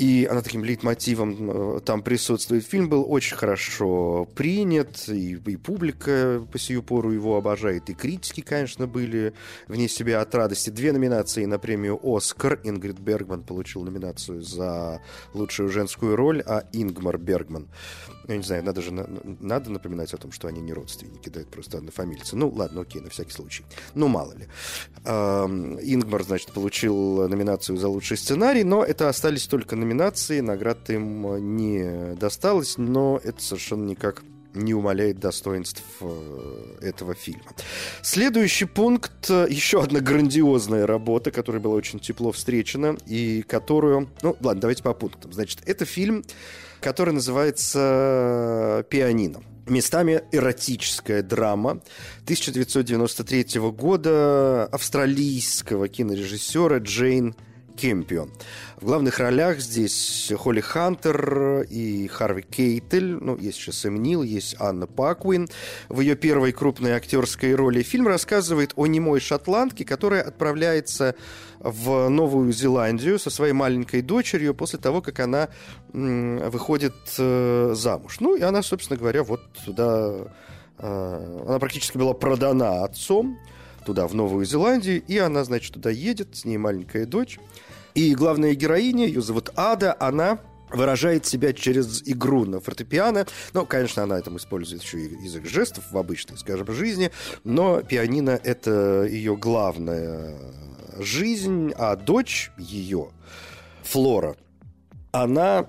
и 0.00 0.24
она 0.24 0.40
таким 0.40 0.64
лейтмотивом 0.64 1.76
э, 1.76 1.80
там 1.80 2.02
присутствует. 2.02 2.66
Фильм 2.66 2.88
был 2.88 3.04
очень 3.06 3.36
хорошо 3.36 4.26
принят, 4.34 5.06
и, 5.08 5.34
и 5.34 5.56
публика 5.56 6.42
по 6.50 6.58
сию 6.58 6.82
пору 6.82 7.10
его 7.10 7.36
обожает, 7.36 7.90
и 7.90 7.94
критики, 7.94 8.40
конечно, 8.40 8.86
были 8.86 9.34
вне 9.68 9.88
себя 9.88 10.22
от 10.22 10.34
радости. 10.34 10.70
Две 10.70 10.92
номинации 10.92 11.44
на 11.44 11.58
премию 11.58 12.00
«Оскар». 12.02 12.60
Ингрид 12.64 12.98
Бергман 12.98 13.42
получил 13.42 13.82
номинацию 13.82 14.40
за 14.40 15.02
лучшую 15.34 15.68
женскую 15.68 16.16
роль, 16.16 16.42
а 16.46 16.64
Ингмар 16.72 17.18
Бергман 17.18 17.68
я 18.30 18.36
не 18.36 18.42
знаю, 18.42 18.64
надо 18.64 18.80
же 18.80 18.92
надо 18.92 19.70
напоминать 19.70 20.14
о 20.14 20.16
том, 20.16 20.30
что 20.30 20.46
они 20.48 20.60
не 20.60 20.72
родственники, 20.72 21.28
да, 21.28 21.40
это 21.40 21.50
просто 21.50 21.78
однофамильцы. 21.78 22.36
Ну, 22.36 22.48
ладно, 22.48 22.82
окей, 22.82 23.00
на 23.00 23.10
всякий 23.10 23.32
случай. 23.32 23.64
Ну, 23.94 24.08
мало 24.08 24.34
ли. 24.34 24.46
Ингмар, 25.04 26.22
значит, 26.22 26.52
получил 26.52 27.28
номинацию 27.28 27.76
за 27.76 27.88
лучший 27.88 28.16
сценарий, 28.16 28.62
но 28.62 28.84
это 28.84 29.08
остались 29.08 29.46
только 29.46 29.74
номинации, 29.74 29.89
наград 29.94 30.90
им 30.90 31.56
не 31.56 32.14
досталось, 32.16 32.78
но 32.78 33.20
это 33.22 33.42
совершенно 33.42 33.84
никак 33.84 34.22
не 34.52 34.74
умаляет 34.74 35.20
достоинств 35.20 35.84
э, 36.00 36.78
этого 36.82 37.14
фильма. 37.14 37.44
Следующий 38.02 38.64
пункт. 38.64 39.30
Э, 39.30 39.46
еще 39.48 39.80
одна 39.80 40.00
грандиозная 40.00 40.88
работа, 40.88 41.30
которая 41.30 41.62
была 41.62 41.76
очень 41.76 42.00
тепло 42.00 42.32
встречена 42.32 42.96
и 43.06 43.42
которую... 43.42 44.10
Ну, 44.22 44.36
ладно, 44.40 44.62
давайте 44.62 44.82
по 44.82 44.92
пунктам. 44.92 45.32
Значит, 45.32 45.60
это 45.66 45.84
фильм 45.84 46.24
который 46.80 47.14
называется 47.14 48.84
«Пианино». 48.88 49.42
Местами 49.66 50.22
эротическая 50.32 51.22
драма 51.22 51.82
1993 52.24 53.60
года 53.70 54.64
австралийского 54.64 55.86
кинорежиссера 55.86 56.78
Джейн 56.78 57.36
Кемпион. 57.80 58.30
В 58.78 58.84
главных 58.84 59.18
ролях 59.18 59.60
здесь 59.60 60.30
Холли 60.36 60.60
Хантер 60.60 61.62
и 61.62 62.08
Харви 62.08 62.42
Кейтель, 62.42 63.14
ну, 63.14 63.38
есть 63.38 63.56
еще 63.56 63.72
Сэм 63.72 64.02
Нил, 64.02 64.22
есть 64.22 64.54
Анна 64.58 64.86
Пакуин. 64.86 65.48
В 65.88 66.00
ее 66.00 66.14
первой 66.14 66.52
крупной 66.52 66.92
актерской 66.92 67.54
роли 67.54 67.82
фильм 67.82 68.06
рассказывает 68.06 68.74
о 68.76 68.86
немой 68.86 69.20
шотландке, 69.20 69.86
которая 69.86 70.22
отправляется 70.22 71.14
в 71.58 72.10
Новую 72.10 72.52
Зеландию 72.52 73.18
со 73.18 73.30
своей 73.30 73.54
маленькой 73.54 74.02
дочерью 74.02 74.54
после 74.54 74.78
того, 74.78 75.00
как 75.00 75.18
она 75.20 75.48
выходит 75.92 76.94
э, 77.18 77.72
замуж. 77.74 78.20
Ну, 78.20 78.36
и 78.36 78.42
она, 78.42 78.62
собственно 78.62 78.98
говоря, 78.98 79.22
вот 79.22 79.40
туда... 79.64 80.26
Э, 80.78 81.44
она 81.48 81.58
практически 81.58 81.96
была 81.96 82.12
продана 82.12 82.84
отцом 82.84 83.38
туда, 83.84 84.06
в 84.06 84.14
Новую 84.14 84.44
Зеландию, 84.44 85.02
и 85.06 85.18
она, 85.18 85.44
значит, 85.44 85.74
туда 85.74 85.90
едет, 85.90 86.36
с 86.36 86.44
ней 86.44 86.58
маленькая 86.58 87.06
дочь. 87.06 87.38
И 87.94 88.14
главная 88.14 88.54
героиня, 88.54 89.06
ее 89.06 89.22
зовут 89.22 89.50
Ада, 89.56 89.96
она 89.98 90.38
выражает 90.70 91.26
себя 91.26 91.52
через 91.52 92.02
игру 92.06 92.44
на 92.44 92.60
фортепиано. 92.60 93.26
Ну, 93.52 93.66
конечно, 93.66 94.02
она 94.04 94.18
этом 94.18 94.36
использует 94.36 94.82
еще 94.82 95.00
и 95.00 95.24
язык 95.24 95.46
жестов 95.46 95.90
в 95.90 95.98
обычной, 95.98 96.38
скажем, 96.38 96.72
жизни, 96.72 97.10
но 97.44 97.82
пианино— 97.82 98.38
это 98.44 99.04
ее 99.04 99.36
главная 99.36 100.38
жизнь, 100.98 101.72
а 101.76 101.96
дочь 101.96 102.52
ее, 102.56 103.10
Флора, 103.82 104.36
она 105.12 105.66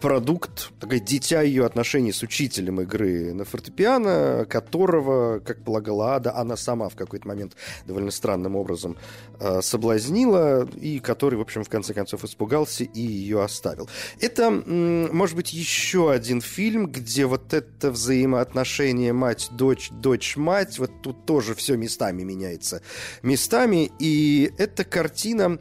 продукт, 0.00 0.70
такое 0.80 1.00
дитя 1.00 1.42
ее 1.42 1.64
отношений 1.64 2.12
с 2.12 2.22
учителем 2.22 2.80
игры 2.80 3.32
на 3.34 3.44
фортепиано, 3.44 4.46
которого, 4.48 5.40
как 5.40 5.62
полагала 5.62 6.16
Ада, 6.16 6.34
она 6.34 6.56
сама 6.56 6.88
в 6.88 6.96
какой-то 6.96 7.26
момент 7.26 7.54
довольно 7.86 8.10
странным 8.10 8.56
образом 8.56 8.96
э, 9.40 9.60
соблазнила, 9.62 10.68
и 10.80 11.00
который, 11.00 11.36
в 11.36 11.40
общем, 11.40 11.64
в 11.64 11.68
конце 11.68 11.94
концов 11.94 12.24
испугался 12.24 12.84
и 12.84 13.00
ее 13.00 13.42
оставил. 13.42 13.88
Это, 14.20 14.50
может 14.50 15.36
быть, 15.36 15.52
еще 15.52 16.10
один 16.10 16.40
фильм, 16.40 16.86
где 16.86 17.26
вот 17.26 17.52
это 17.52 17.90
взаимоотношение 17.90 19.12
мать-дочь, 19.12 19.90
дочь-мать, 19.90 20.78
вот 20.78 20.90
тут 21.02 21.26
тоже 21.26 21.54
все 21.54 21.76
местами 21.76 22.22
меняется. 22.22 22.82
Местами, 23.22 23.90
и 23.98 24.52
эта 24.58 24.84
картина 24.84 25.58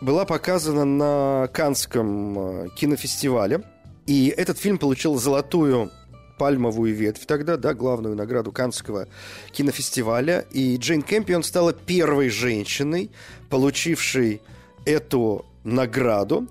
была 0.00 0.24
показана 0.24 0.84
на 0.84 1.48
Канском 1.48 2.38
э, 2.38 2.68
кинофестивале. 2.76 3.62
И 4.06 4.28
этот 4.28 4.58
фильм 4.58 4.78
получил 4.78 5.16
золотую 5.16 5.90
пальмовую 6.38 6.94
ветвь 6.94 7.26
тогда, 7.26 7.56
да, 7.56 7.74
главную 7.74 8.16
награду 8.16 8.52
Канского 8.52 9.08
кинофестиваля. 9.52 10.46
И 10.50 10.76
Джейн 10.76 11.02
Кэмпион 11.02 11.42
стала 11.42 11.72
первой 11.72 12.28
женщиной, 12.28 13.10
получившей 13.50 14.42
эту 14.84 15.46
награду. 15.62 16.48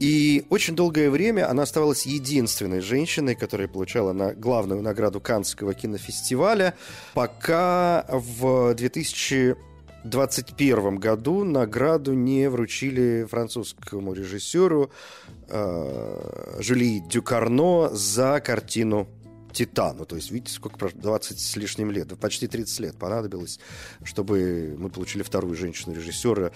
И 0.00 0.44
очень 0.50 0.74
долгое 0.74 1.08
время 1.08 1.48
она 1.48 1.62
оставалась 1.62 2.04
единственной 2.04 2.80
женщиной, 2.80 3.36
которая 3.36 3.68
получала 3.68 4.12
на 4.12 4.34
главную 4.34 4.82
награду 4.82 5.20
Канского 5.20 5.72
кинофестиваля, 5.72 6.74
пока 7.14 8.04
в 8.08 8.74
2000 8.74 9.56
2021 10.04 10.96
году 10.96 11.44
награду 11.44 12.12
не 12.12 12.48
вручили 12.50 13.26
французскому 13.28 14.12
режиссеру 14.12 14.90
э, 15.48 16.56
Жюли 16.60 17.00
Дюкарно 17.08 17.88
за 17.90 18.40
картину 18.40 19.08
Титану. 19.54 20.04
То 20.04 20.16
есть, 20.16 20.30
видите, 20.30 20.52
сколько 20.52 20.76
прошло? 20.76 21.00
20 21.00 21.40
с 21.40 21.56
лишним 21.56 21.90
лет. 21.90 22.18
Почти 22.18 22.46
30 22.46 22.80
лет 22.80 22.96
понадобилось, 22.98 23.60
чтобы 24.02 24.76
мы 24.78 24.90
получили 24.90 25.22
вторую 25.22 25.56
женщину-режиссера, 25.56 26.50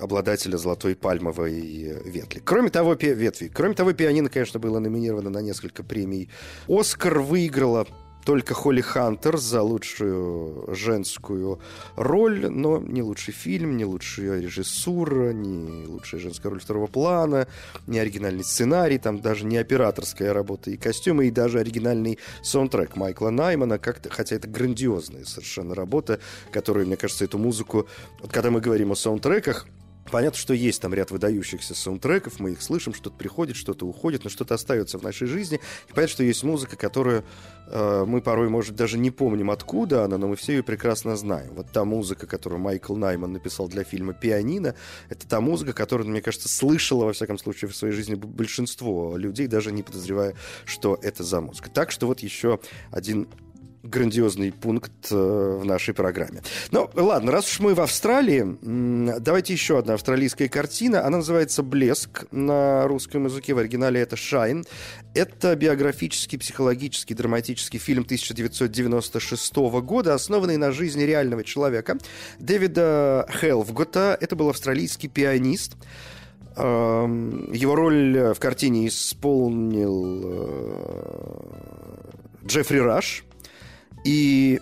обладателя 0.00 0.56
золотой 0.56 0.94
пальмовой 0.94 1.60
ветви. 2.04 2.40
Кроме 2.44 2.70
того, 2.70 2.94
ветви. 2.94 3.48
Кроме 3.52 3.74
того, 3.74 3.92
пианино, 3.92 4.30
конечно, 4.30 4.58
было 4.60 4.78
номинировано 4.78 5.30
на 5.30 5.42
несколько 5.42 5.82
премий. 5.82 6.30
Оскар 6.68 7.18
выиграла 7.18 7.86
только 8.26 8.54
Холли 8.54 8.80
Хантер 8.80 9.38
за 9.38 9.62
лучшую 9.62 10.74
женскую 10.74 11.60
роль, 11.94 12.50
но 12.50 12.78
не 12.78 13.00
лучший 13.00 13.32
фильм, 13.32 13.76
не 13.76 13.84
лучшая 13.84 14.40
режиссура, 14.40 15.32
не 15.32 15.86
лучшая 15.86 16.20
женская 16.20 16.48
роль 16.48 16.58
второго 16.58 16.88
плана, 16.88 17.46
не 17.86 18.00
оригинальный 18.00 18.42
сценарий, 18.42 18.98
там 18.98 19.20
даже 19.20 19.46
не 19.46 19.56
операторская 19.58 20.32
работа 20.32 20.72
и 20.72 20.76
костюмы, 20.76 21.28
и 21.28 21.30
даже 21.30 21.60
оригинальный 21.60 22.18
саундтрек 22.42 22.96
Майкла 22.96 23.30
Наймана, 23.30 23.78
как-то, 23.78 24.10
хотя 24.10 24.34
это 24.34 24.48
грандиозная 24.48 25.24
совершенно 25.24 25.76
работа, 25.76 26.18
которая, 26.50 26.84
мне 26.84 26.96
кажется, 26.96 27.24
эту 27.24 27.38
музыку, 27.38 27.86
вот 28.20 28.32
когда 28.32 28.50
мы 28.50 28.60
говорим 28.60 28.90
о 28.90 28.96
саундтреках, 28.96 29.68
Понятно, 30.10 30.38
что 30.38 30.54
есть 30.54 30.80
там 30.80 30.94
ряд 30.94 31.10
выдающихся 31.10 31.74
саундтреков, 31.74 32.38
мы 32.38 32.52
их 32.52 32.62
слышим, 32.62 32.94
что-то 32.94 33.16
приходит, 33.16 33.56
что-то 33.56 33.86
уходит, 33.86 34.24
но 34.24 34.30
что-то 34.30 34.54
остается 34.54 34.98
в 34.98 35.02
нашей 35.02 35.26
жизни. 35.26 35.60
И 35.88 35.92
понятно, 35.92 36.12
что 36.12 36.22
есть 36.22 36.44
музыка, 36.44 36.76
которую 36.76 37.24
э, 37.66 38.04
мы 38.06 38.20
порой, 38.20 38.48
может, 38.48 38.76
даже 38.76 38.98
не 38.98 39.10
помним, 39.10 39.50
откуда 39.50 40.04
она, 40.04 40.16
но 40.18 40.28
мы 40.28 40.36
все 40.36 40.54
ее 40.54 40.62
прекрасно 40.62 41.16
знаем. 41.16 41.54
Вот 41.54 41.70
та 41.72 41.84
музыка, 41.84 42.26
которую 42.26 42.60
Майкл 42.60 42.94
Найман 42.94 43.32
написал 43.32 43.68
для 43.68 43.84
фильма 43.84 44.12
«Пианино», 44.12 44.74
это 45.08 45.26
та 45.26 45.40
музыка, 45.40 45.72
которую, 45.72 46.08
мне 46.08 46.22
кажется, 46.22 46.48
слышала, 46.48 47.06
во 47.06 47.12
всяком 47.12 47.38
случае, 47.38 47.68
в 47.70 47.76
своей 47.76 47.94
жизни 47.94 48.14
большинство 48.14 49.16
людей, 49.16 49.48
даже 49.48 49.72
не 49.72 49.82
подозревая, 49.82 50.34
что 50.64 50.98
это 51.02 51.24
за 51.24 51.40
музыка. 51.40 51.68
Так 51.70 51.90
что 51.90 52.06
вот 52.06 52.20
еще 52.20 52.60
один 52.90 53.28
грандиозный 53.86 54.52
пункт 54.52 54.92
э, 55.10 55.14
в 55.14 55.64
нашей 55.64 55.94
программе. 55.94 56.42
Ну, 56.70 56.90
ладно, 56.94 57.32
раз 57.32 57.48
уж 57.50 57.60
мы 57.60 57.74
в 57.74 57.80
Австралии, 57.80 58.56
давайте 59.18 59.52
еще 59.52 59.78
одна 59.78 59.94
австралийская 59.94 60.48
картина. 60.48 61.04
Она 61.06 61.18
называется 61.18 61.62
«Блеск» 61.62 62.26
на 62.32 62.86
русском 62.86 63.24
языке, 63.26 63.54
в 63.54 63.58
оригинале 63.58 64.00
это 64.00 64.16
«Шайн». 64.16 64.64
Это 65.14 65.56
биографический, 65.56 66.38
психологический, 66.38 67.14
драматический 67.14 67.78
фильм 67.78 68.02
1996 68.02 69.56
года, 69.56 70.14
основанный 70.14 70.56
на 70.58 70.72
жизни 70.72 71.02
реального 71.04 71.42
человека. 71.42 71.96
Дэвида 72.38 73.26
Хелфгота. 73.40 74.18
Это 74.20 74.36
был 74.36 74.50
австралийский 74.50 75.08
пианист. 75.08 75.76
Эм, 76.56 77.52
его 77.52 77.74
роль 77.74 78.32
в 78.34 78.38
картине 78.38 78.88
исполнил 78.88 80.22
э, 80.24 81.06
Джеффри 82.46 82.78
Раш– 82.78 83.24
и 84.06 84.60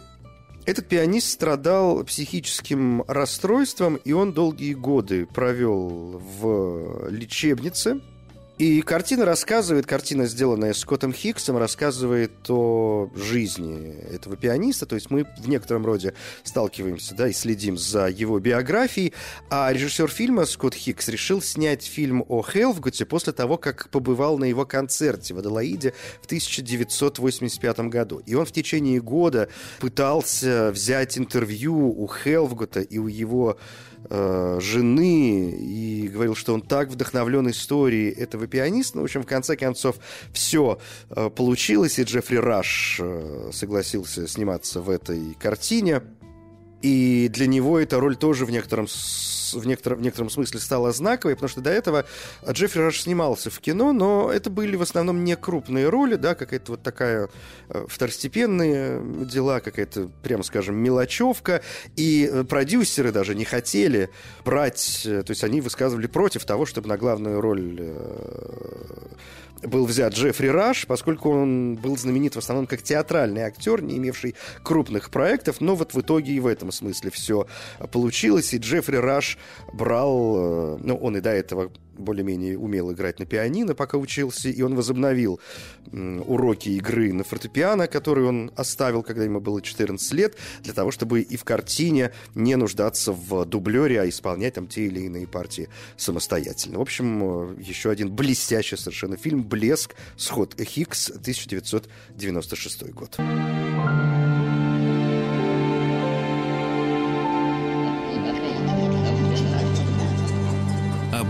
этот 0.64 0.88
пианист 0.88 1.30
страдал 1.30 2.02
психическим 2.04 3.02
расстройством, 3.06 3.96
и 3.96 4.12
он 4.12 4.32
долгие 4.32 4.72
годы 4.72 5.26
провел 5.26 6.18
в 6.18 7.08
лечебнице– 7.10 8.00
и 8.56 8.82
картина 8.82 9.24
рассказывает, 9.24 9.84
картина, 9.84 10.26
сделанная 10.26 10.74
Скоттом 10.74 11.12
Хиггсом, 11.12 11.56
рассказывает 11.56 12.48
о 12.48 13.10
жизни 13.16 13.96
этого 14.12 14.36
пианиста. 14.36 14.86
То 14.86 14.94
есть 14.94 15.10
мы 15.10 15.26
в 15.38 15.48
некотором 15.48 15.84
роде 15.84 16.14
сталкиваемся 16.44 17.16
да, 17.16 17.26
и 17.26 17.32
следим 17.32 17.76
за 17.76 18.06
его 18.06 18.38
биографией. 18.38 19.12
А 19.50 19.72
режиссер 19.72 20.08
фильма 20.08 20.44
Скотт 20.44 20.74
Хиггс 20.74 21.08
решил 21.08 21.42
снять 21.42 21.84
фильм 21.84 22.24
о 22.28 22.42
Хелфгуте 22.42 23.04
после 23.06 23.32
того, 23.32 23.56
как 23.56 23.88
побывал 23.90 24.38
на 24.38 24.44
его 24.44 24.64
концерте 24.64 25.34
в 25.34 25.38
Аделаиде 25.38 25.92
в 26.22 26.26
1985 26.26 27.80
году. 27.80 28.18
И 28.24 28.34
он 28.34 28.46
в 28.46 28.52
течение 28.52 29.00
года 29.00 29.48
пытался 29.80 30.70
взять 30.70 31.18
интервью 31.18 31.90
у 32.00 32.06
Хелфгута 32.06 32.82
и 32.82 32.98
у 32.98 33.08
его 33.08 33.58
э, 34.08 34.58
жены 34.60 35.50
и 35.50 36.08
говорил, 36.08 36.34
что 36.34 36.54
он 36.54 36.62
так 36.62 36.88
вдохновлен 36.88 37.48
историей 37.50 38.10
этого 38.10 38.46
пианиста. 38.46 38.96
Ну, 38.96 39.02
в 39.02 39.04
общем, 39.04 39.22
в 39.22 39.26
конце 39.26 39.56
концов, 39.56 39.96
все 40.32 40.78
э, 41.10 41.30
получилось, 41.30 41.98
и 41.98 42.02
Джеффри 42.02 42.36
Раш 42.36 42.98
э, 43.00 43.50
согласился 43.52 44.26
сниматься 44.28 44.80
в 44.80 44.90
этой 44.90 45.34
картине. 45.34 46.02
И 46.82 47.30
для 47.32 47.46
него 47.46 47.78
эта 47.78 47.98
роль 47.98 48.14
тоже 48.14 48.44
в 48.44 48.50
некотором 48.50 48.86
в 49.54 49.66
некотором, 49.66 49.98
в 49.98 50.02
некотором 50.02 50.30
смысле 50.30 50.60
стала 50.60 50.92
знаковой, 50.92 51.34
потому 51.34 51.48
что 51.48 51.60
до 51.60 51.70
этого 51.70 52.04
Джеффри 52.48 52.80
Раш 52.80 53.02
снимался 53.02 53.50
в 53.50 53.60
кино, 53.60 53.92
но 53.92 54.30
это 54.32 54.50
были 54.50 54.76
в 54.76 54.82
основном 54.82 55.24
не 55.24 55.36
крупные 55.36 55.88
роли, 55.88 56.16
да, 56.16 56.34
какая-то 56.34 56.72
вот 56.72 56.82
такая 56.82 57.28
э, 57.68 57.86
второстепенные 57.88 59.00
дела, 59.24 59.60
какая-то, 59.60 60.10
прямо 60.22 60.42
скажем, 60.42 60.76
мелочевка, 60.76 61.62
и 61.96 62.28
э, 62.30 62.44
продюсеры 62.44 63.12
даже 63.12 63.34
не 63.34 63.44
хотели 63.44 64.10
брать, 64.44 65.02
э, 65.04 65.22
то 65.22 65.30
есть 65.30 65.44
они 65.44 65.60
высказывали 65.60 66.06
против 66.06 66.44
того, 66.44 66.66
чтобы 66.66 66.88
на 66.88 66.96
главную 66.96 67.40
роль 67.40 67.80
был 69.66 69.86
взят 69.86 70.14
Джеффри 70.14 70.48
Раш, 70.48 70.86
поскольку 70.86 71.30
он 71.30 71.76
был 71.76 71.96
знаменит 71.96 72.34
в 72.34 72.38
основном 72.38 72.66
как 72.66 72.82
театральный 72.82 73.42
актер, 73.42 73.82
не 73.82 73.96
имевший 73.96 74.34
крупных 74.62 75.10
проектов, 75.10 75.60
но 75.60 75.74
вот 75.74 75.94
в 75.94 76.00
итоге 76.00 76.32
и 76.32 76.40
в 76.40 76.46
этом 76.46 76.72
смысле 76.72 77.10
все 77.10 77.46
получилось, 77.92 78.52
и 78.54 78.58
Джеффри 78.58 78.96
Раш 78.96 79.38
брал, 79.72 80.36
э, 80.36 80.78
ну, 80.82 80.96
он 80.96 81.16
и 81.16 81.20
до 81.20 81.30
этого 81.30 81.70
более-менее 81.96 82.58
умел 82.58 82.92
играть 82.92 83.18
на 83.18 83.26
пианино, 83.26 83.74
пока 83.74 83.98
учился, 83.98 84.48
и 84.48 84.62
он 84.62 84.74
возобновил 84.74 85.40
уроки 85.92 86.70
игры 86.70 87.12
на 87.12 87.24
фортепиано, 87.24 87.86
которые 87.86 88.28
он 88.28 88.50
оставил, 88.56 89.02
когда 89.02 89.24
ему 89.24 89.40
было 89.40 89.62
14 89.62 90.12
лет, 90.12 90.36
для 90.60 90.72
того, 90.72 90.90
чтобы 90.90 91.20
и 91.20 91.36
в 91.36 91.44
картине 91.44 92.10
не 92.34 92.56
нуждаться 92.56 93.12
в 93.12 93.44
дублере, 93.44 94.00
а 94.00 94.08
исполнять 94.08 94.54
там 94.54 94.66
те 94.66 94.86
или 94.86 95.00
иные 95.00 95.26
партии 95.26 95.68
самостоятельно. 95.96 96.78
В 96.78 96.82
общем, 96.82 97.52
э, 97.52 97.62
еще 97.62 97.90
один 97.90 98.10
блестящий 98.12 98.76
совершенно 98.76 99.16
фильм 99.16 99.44
«Блеск. 99.44 99.94
Сход 100.16 100.60
Хикс», 100.60 101.10
1996 101.10 102.90
год. 102.92 103.18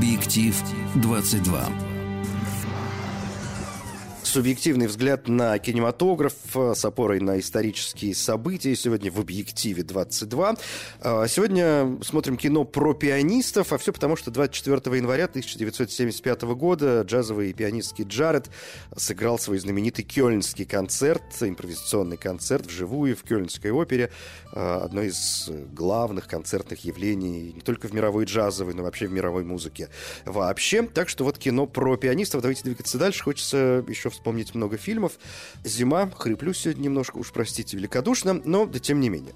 Объектив 0.04 0.62
22 0.96 1.93
субъективный 4.34 4.88
взгляд 4.88 5.28
на 5.28 5.56
кинематограф 5.60 6.34
э, 6.56 6.72
с 6.74 6.84
опорой 6.84 7.20
на 7.20 7.38
исторические 7.38 8.16
события. 8.16 8.74
Сегодня 8.74 9.12
в 9.12 9.20
«Объективе 9.20 9.84
22». 9.84 10.58
Э, 11.02 11.26
сегодня 11.28 11.96
смотрим 12.02 12.36
кино 12.36 12.64
про 12.64 12.94
пианистов, 12.94 13.72
а 13.72 13.78
все 13.78 13.92
потому, 13.92 14.16
что 14.16 14.32
24 14.32 14.96
января 14.96 15.26
1975 15.26 16.42
года 16.56 17.02
джазовый 17.02 17.52
пианистский 17.52 18.02
Джаред 18.02 18.50
сыграл 18.96 19.38
свой 19.38 19.58
знаменитый 19.58 20.04
кёльнский 20.04 20.64
концерт, 20.64 21.22
импровизационный 21.40 22.16
концерт 22.16 22.66
вживую 22.66 23.16
в 23.16 23.22
Кёльнской 23.22 23.70
опере. 23.70 24.10
Э, 24.52 24.80
одно 24.82 25.02
из 25.02 25.48
главных 25.72 26.26
концертных 26.26 26.84
явлений 26.84 27.52
не 27.52 27.60
только 27.60 27.86
в 27.86 27.94
мировой 27.94 28.24
джазовой, 28.24 28.74
но 28.74 28.82
вообще 28.82 29.06
в 29.06 29.12
мировой 29.12 29.44
музыке 29.44 29.90
вообще. 30.24 30.82
Так 30.82 31.08
что 31.08 31.22
вот 31.22 31.38
кино 31.38 31.68
про 31.68 31.96
пианистов. 31.96 32.42
Давайте 32.42 32.64
двигаться 32.64 32.98
дальше. 32.98 33.22
Хочется 33.22 33.84
еще 33.86 34.10
вспомнить 34.10 34.23
вспомнить 34.24 34.54
много 34.54 34.78
фильмов. 34.78 35.18
«Зима», 35.64 36.10
хриплю 36.10 36.54
сегодня 36.54 36.84
немножко, 36.84 37.18
уж 37.18 37.30
простите, 37.30 37.76
великодушно, 37.76 38.32
но 38.32 38.64
да 38.64 38.78
тем 38.78 38.98
не 39.00 39.10
менее. 39.10 39.34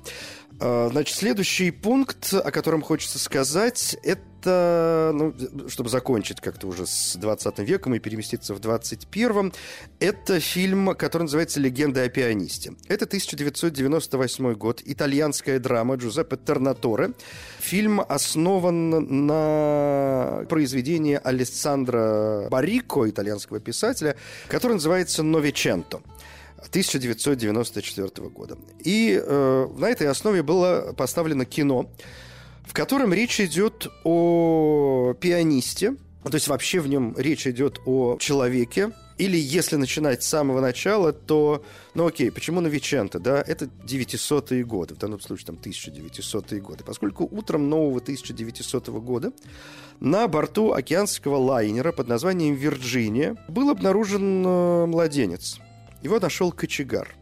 А, 0.61 0.89
значит, 0.91 1.17
следующий 1.17 1.71
пункт, 1.71 2.33
о 2.33 2.51
котором 2.51 2.83
хочется 2.83 3.19
сказать, 3.19 3.97
это, 4.03 5.13
ну, 5.15 5.35
чтобы 5.69 5.89
закончить 5.89 6.41
как-то 6.41 6.67
уже 6.67 6.87
с 6.87 7.17
20 7.17 7.59
веком 7.61 7.95
и 7.95 8.01
переместиться 8.01 8.55
в 8.55 8.61
21 8.61 9.53
это 10.01 10.41
фильм, 10.41 10.95
который 10.97 11.25
называется 11.25 11.61
«Легенда 11.61 12.03
о 12.03 12.09
пианисте». 12.09 12.73
Это 12.89 13.05
1998 13.05 14.55
год, 14.55 14.83
итальянская 14.85 15.61
драма 15.61 15.95
Джузеппе 15.95 16.37
Тернаторе. 16.37 17.13
Фильм 17.61 18.01
основан 18.01 19.27
на 19.27 20.45
произведении 20.49 21.21
Алессандро 21.23 22.49
Барико, 22.51 23.09
итальянского 23.09 23.61
писателя, 23.61 24.17
который 24.49 24.75
называется 24.75 25.23
«Новиченто». 25.23 26.01
1994 26.67 28.29
года. 28.29 28.59
И 28.81 29.21
э, 29.23 29.69
на 29.77 29.87
этой 29.87 30.09
основе 30.09 30.43
было 30.43 30.93
поставлено 30.97 31.45
кино, 31.45 31.91
в 32.67 32.73
котором 32.73 33.15
речь 33.15 33.41
идет 33.41 33.89
о 34.05 35.15
пианисте, 35.21 35.97
то 36.25 36.35
есть 36.35 36.49
вообще 36.49 36.81
в 36.81 36.89
нем 36.89 37.15
речь 37.17 37.47
идет 37.47 37.81
о 37.87 38.19
человеке, 38.19 38.93
или 39.17 39.37
если 39.37 39.77
начинать 39.77 40.23
с 40.23 40.29
самого 40.29 40.61
начала, 40.61 41.13
то, 41.13 41.65
ну 41.95 42.07
окей, 42.07 42.31
почему 42.31 42.61
Новиченто, 42.61 43.19
да, 43.19 43.43
это 43.45 43.69
900-е 43.85 44.65
годы, 44.65 44.95
в 44.95 44.99
данном 44.99 45.21
случае 45.21 45.47
там 45.47 45.57
1900-е 45.57 46.61
годы, 46.61 46.85
поскольку 46.85 47.29
утром 47.31 47.69
нового 47.69 48.01
1900 48.01 48.89
года 48.89 49.33
на 49.99 50.29
борту 50.29 50.73
океанского 50.73 51.37
лайнера 51.37 51.91
под 51.91 52.09
названием 52.09 52.55
«Вирджиния» 52.55 53.37
был 53.49 53.71
обнаружен 53.71 54.45
э, 54.47 54.87
младенец– 54.87 55.59
его 56.03 56.21
нашел 56.21 56.53
кочегар. 56.53 57.15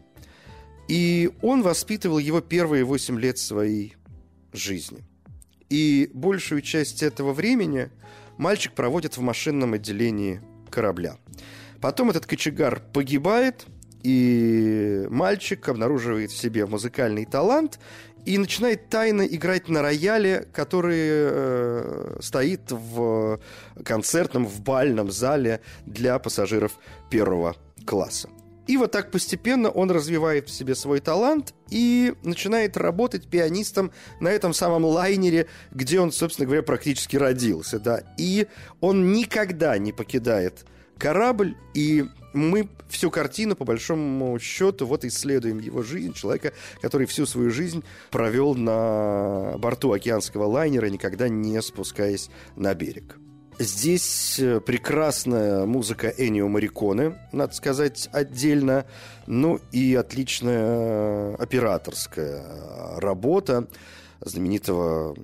И 0.87 1.31
он 1.41 1.61
воспитывал 1.61 2.17
его 2.17 2.41
первые 2.41 2.83
8 2.83 3.19
лет 3.19 3.37
своей 3.37 3.95
жизни. 4.53 5.03
И 5.69 6.09
большую 6.13 6.61
часть 6.61 7.03
этого 7.03 7.33
времени 7.33 7.89
мальчик 8.37 8.73
проводит 8.73 9.17
в 9.17 9.21
машинном 9.21 9.73
отделении 9.73 10.41
корабля. 10.69 11.17
Потом 11.81 12.09
этот 12.09 12.25
кочегар 12.25 12.81
погибает, 12.93 13.65
и 14.03 15.05
мальчик 15.09 15.67
обнаруживает 15.67 16.31
в 16.31 16.37
себе 16.37 16.65
музыкальный 16.65 17.25
талант 17.25 17.79
и 18.25 18.37
начинает 18.37 18.89
тайно 18.89 19.23
играть 19.23 19.69
на 19.69 19.81
рояле, 19.81 20.47
который 20.53 20.99
э, 20.99 22.17
стоит 22.21 22.71
в 22.71 23.39
концертном, 23.83 24.45
в 24.45 24.61
бальном 24.61 25.11
зале 25.11 25.61
для 25.85 26.19
пассажиров 26.19 26.73
первого 27.09 27.55
класса. 27.85 28.29
И 28.67 28.77
вот 28.77 28.91
так 28.91 29.11
постепенно 29.11 29.69
он 29.69 29.91
развивает 29.91 30.49
в 30.49 30.53
себе 30.53 30.75
свой 30.75 30.99
талант 30.99 31.53
и 31.69 32.13
начинает 32.23 32.77
работать 32.77 33.27
пианистом 33.27 33.91
на 34.19 34.29
этом 34.29 34.53
самом 34.53 34.85
лайнере, 34.85 35.47
где 35.71 35.99
он, 35.99 36.11
собственно 36.11 36.45
говоря, 36.45 36.63
практически 36.63 37.15
родился. 37.15 37.79
Да. 37.79 38.03
И 38.17 38.47
он 38.81 39.13
никогда 39.13 39.77
не 39.77 39.93
покидает 39.93 40.65
корабль, 40.97 41.55
и 41.73 42.05
мы 42.33 42.69
всю 42.89 43.11
картину, 43.11 43.55
по 43.55 43.65
большому 43.65 44.37
счету, 44.39 44.85
вот 44.85 45.05
исследуем 45.05 45.59
его 45.59 45.83
жизнь, 45.83 46.13
человека, 46.13 46.53
который 46.81 47.07
всю 47.07 47.25
свою 47.25 47.51
жизнь 47.51 47.83
провел 48.11 48.55
на 48.55 49.55
борту 49.57 49.91
океанского 49.91 50.45
лайнера, 50.45 50.87
никогда 50.87 51.29
не 51.29 51.61
спускаясь 51.61 52.29
на 52.55 52.73
берег. 52.73 53.17
Здесь 53.59 54.37
э, 54.39 54.59
прекрасная 54.59 55.65
музыка 55.65 56.13
Энио 56.15 56.47
Мариконе, 56.47 57.17
надо 57.31 57.55
сказать, 57.55 58.07
отдельно. 58.11 58.85
Ну 59.25 59.59
и 59.71 59.95
отличная 59.95 61.33
операторская 61.35 62.43
работа 62.97 63.67
знаменитого 64.21 65.15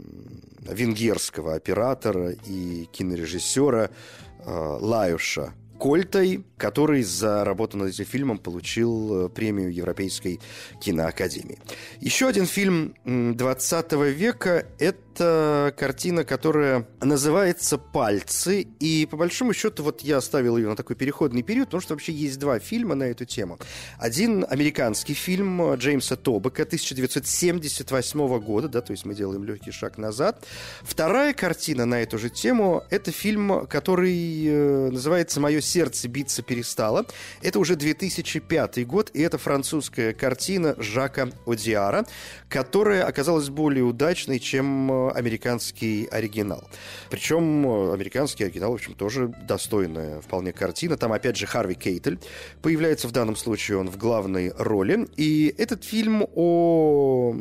венгерского 0.62 1.54
оператора 1.54 2.32
и 2.32 2.86
кинорежиссера 2.92 3.92
э, 4.40 4.78
Лаюша 4.82 5.54
Кольтой, 5.84 6.46
который 6.58 7.04
за 7.04 7.44
работу 7.44 7.78
над 7.78 7.90
этим 7.90 8.06
фильмом 8.06 8.38
получил 8.38 9.26
э, 9.26 9.30
премию 9.30 9.74
Европейской 9.74 10.40
киноакадемии. 10.82 11.60
Еще 12.00 12.28
один 12.28 12.46
фильм 12.46 12.96
20 13.06 13.92
века– 13.92 14.66
это 14.80 15.13
картина, 15.18 16.24
которая 16.24 16.88
называется 17.02 17.78
«Пальцы». 17.78 18.68
И 18.80 19.08
по 19.10 19.18
большому 19.18 19.54
счету 19.54 19.84
вот 19.84 20.02
я 20.02 20.18
оставил 20.18 20.58
ее 20.58 20.70
на 20.70 20.76
такой 20.76 20.96
переходный 20.96 21.44
период, 21.44 21.68
потому 21.68 21.82
что 21.82 21.94
вообще 21.94 22.12
есть 22.12 22.40
два 22.40 22.60
фильма 22.60 22.96
на 22.96 23.04
эту 23.04 23.26
тему. 23.26 23.60
Один 23.98 24.46
американский 24.50 25.14
фильм 25.14 25.74
Джеймса 25.76 26.16
Тобека 26.16 26.64
1978 26.64 28.40
года, 28.40 28.68
да, 28.70 28.82
то 28.82 28.92
есть 28.92 29.06
мы 29.06 29.14
делаем 29.14 29.44
легкий 29.44 29.72
шаг 29.72 29.98
назад. 29.98 30.46
Вторая 30.82 31.34
картина 31.34 31.86
на 31.86 32.02
эту 32.02 32.18
же 32.18 32.30
тему– 32.30 32.84
это 32.90 33.12
фильм, 33.12 33.68
который 33.68 34.46
э, 34.46 34.90
называется 34.92 35.40
«Мое 35.40 35.62
сердце 35.62 36.08
биться 36.08 36.42
перестало». 36.42 37.06
Это 37.42 37.60
уже 37.60 37.76
2005 37.76 38.86
год, 38.88 39.12
и 39.14 39.22
это 39.22 39.38
французская 39.38 40.14
картина 40.14 40.76
Жака 40.78 41.30
Одиара, 41.46 42.06
которая 42.50 43.06
оказалась 43.06 43.50
более 43.50 43.84
удачной, 43.84 44.40
чем 44.40 44.92
э, 44.92 45.03
американский 45.12 46.08
оригинал. 46.12 46.64
Причем 47.10 47.66
э, 47.66 47.94
американский 47.94 48.44
оригинал, 48.44 48.72
в 48.72 48.76
общем, 48.76 48.94
тоже 48.94 49.34
достойная 49.48 50.22
вполне 50.22 50.54
картина. 50.54 50.98
Там, 50.98 51.12
опять 51.14 51.38
же, 51.38 51.46
Харви 51.46 51.76
Кейтель 51.76 52.20
появляется 52.62 53.08
в 53.08 53.12
данном 53.12 53.36
случае, 53.36 53.78
он 53.78 53.90
в 53.90 53.98
главной 53.98 54.54
роли. 54.58 55.08
И 55.18 55.54
этот 55.58 55.84
фильм 55.84 56.26
о 56.36 57.36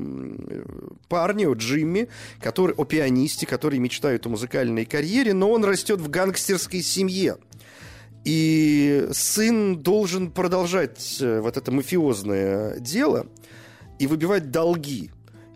парне, 1.09 1.49
о 1.49 1.55
Джимми, 1.55 2.09
который, 2.41 2.75
о 2.75 2.85
пианисте, 2.85 3.47
который 3.47 3.79
мечтает 3.79 4.27
о 4.27 4.29
музыкальной 4.29 4.85
карьере, 4.85 5.35
но 5.35 5.51
он 5.51 5.65
растет 5.65 6.01
в 6.01 6.09
гангстерской 6.09 6.83
семье. 6.83 7.37
И 8.25 9.09
сын 9.13 9.83
должен 9.83 10.31
продолжать 10.31 11.19
э, 11.21 11.41
вот 11.41 11.57
это 11.57 11.73
мафиозное 11.73 12.79
дело 12.79 13.27
и 13.99 14.07
выбивать 14.07 14.51
долги 14.51 15.11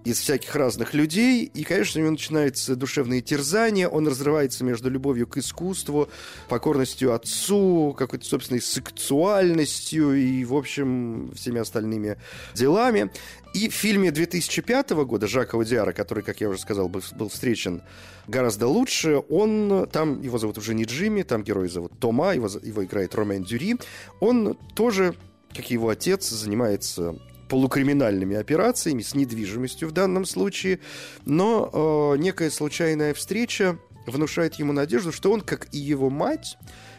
из 0.06 0.20
всяких 0.20 0.54
разных 0.54 0.94
людей. 0.94 1.50
И, 1.52 1.64
конечно, 1.64 1.98
у 1.98 2.02
него 2.02 2.12
начинаются 2.12 2.76
душевные 2.76 3.22
терзания. 3.22 3.88
Он 3.88 4.06
разрывается 4.06 4.62
между 4.62 4.88
любовью 4.88 5.26
к 5.26 5.36
искусству, 5.36 6.08
покорностью 6.48 7.12
отцу, 7.12 7.92
какой-то 7.98 8.24
собственной 8.24 8.60
сексуальностью 8.60 10.14
и, 10.14 10.44
в 10.44 10.54
общем, 10.54 11.32
всеми 11.34 11.58
остальными 11.58 12.18
делами. 12.54 13.10
И 13.52 13.68
в 13.68 13.74
фильме 13.74 14.12
2005 14.12 14.90
года 14.90 15.26
Жака 15.26 15.56
Удиара, 15.56 15.92
который, 15.92 16.22
как 16.22 16.40
я 16.40 16.50
уже 16.50 16.60
сказал, 16.60 16.88
был, 16.88 17.28
встречен 17.28 17.82
гораздо 18.28 18.68
лучше, 18.68 19.24
он, 19.28 19.88
там 19.90 20.22
его 20.22 20.38
зовут 20.38 20.58
уже 20.58 20.74
не 20.74 20.84
Джимми, 20.84 21.22
там 21.22 21.42
герой 21.42 21.68
зовут 21.68 21.98
Тома, 21.98 22.32
его, 22.32 22.48
его 22.62 22.84
играет 22.84 23.16
Ромен 23.16 23.42
Дюри, 23.42 23.76
он 24.20 24.56
тоже, 24.76 25.16
как 25.52 25.68
его 25.68 25.88
отец, 25.88 26.28
занимается 26.28 27.18
полукриминальными 27.48 28.36
операциями, 28.36 29.02
с 29.02 29.14
недвижимостью 29.14 29.88
в 29.88 29.92
данном 29.92 30.24
случае, 30.24 30.80
но 31.24 31.70
э, 32.14 32.18
некая 32.18 32.50
случайная 32.50 33.14
встреча 33.14 33.78
внушает 34.06 34.54
ему 34.54 34.72
надежду, 34.72 35.12
что 35.12 35.32
он, 35.32 35.40
как 35.40 35.68
и 35.72 35.78
его 35.78 36.10
мать, 36.10 36.56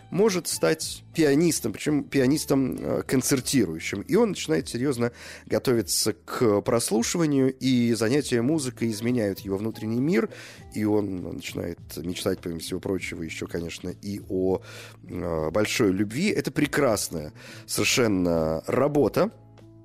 может 0.10 0.48
стать 0.48 1.04
пианистом, 1.14 1.74
причем 1.74 2.04
пианистом 2.04 2.78
э, 2.80 3.02
концертирующим. 3.06 4.02
И 4.02 4.16
он 4.16 4.30
начинает 4.30 4.70
серьезно 4.70 5.12
готовиться 5.46 6.14
к 6.14 6.62
прослушиванию, 6.62 7.54
и 7.54 7.94
занятия 7.94 8.42
музыкой 8.42 8.90
изменяют 8.92 9.40
его 9.40 9.58
внутренний 9.58 10.00
мир, 10.00 10.30
и 10.74 10.86
он 10.86 11.24
начинает 11.24 11.80
мечтать, 11.98 12.40
помимо 12.40 12.60
всего 12.60 12.80
прочего, 12.80 13.24
еще, 13.24 13.48
конечно, 13.48 13.90
и 13.90 14.22
о 14.30 14.62
э, 15.04 15.50
большой 15.52 15.92
любви. 15.92 16.30
Это 16.30 16.52
прекрасная 16.52 17.34
совершенно 17.66 18.64
работа, 18.68 19.32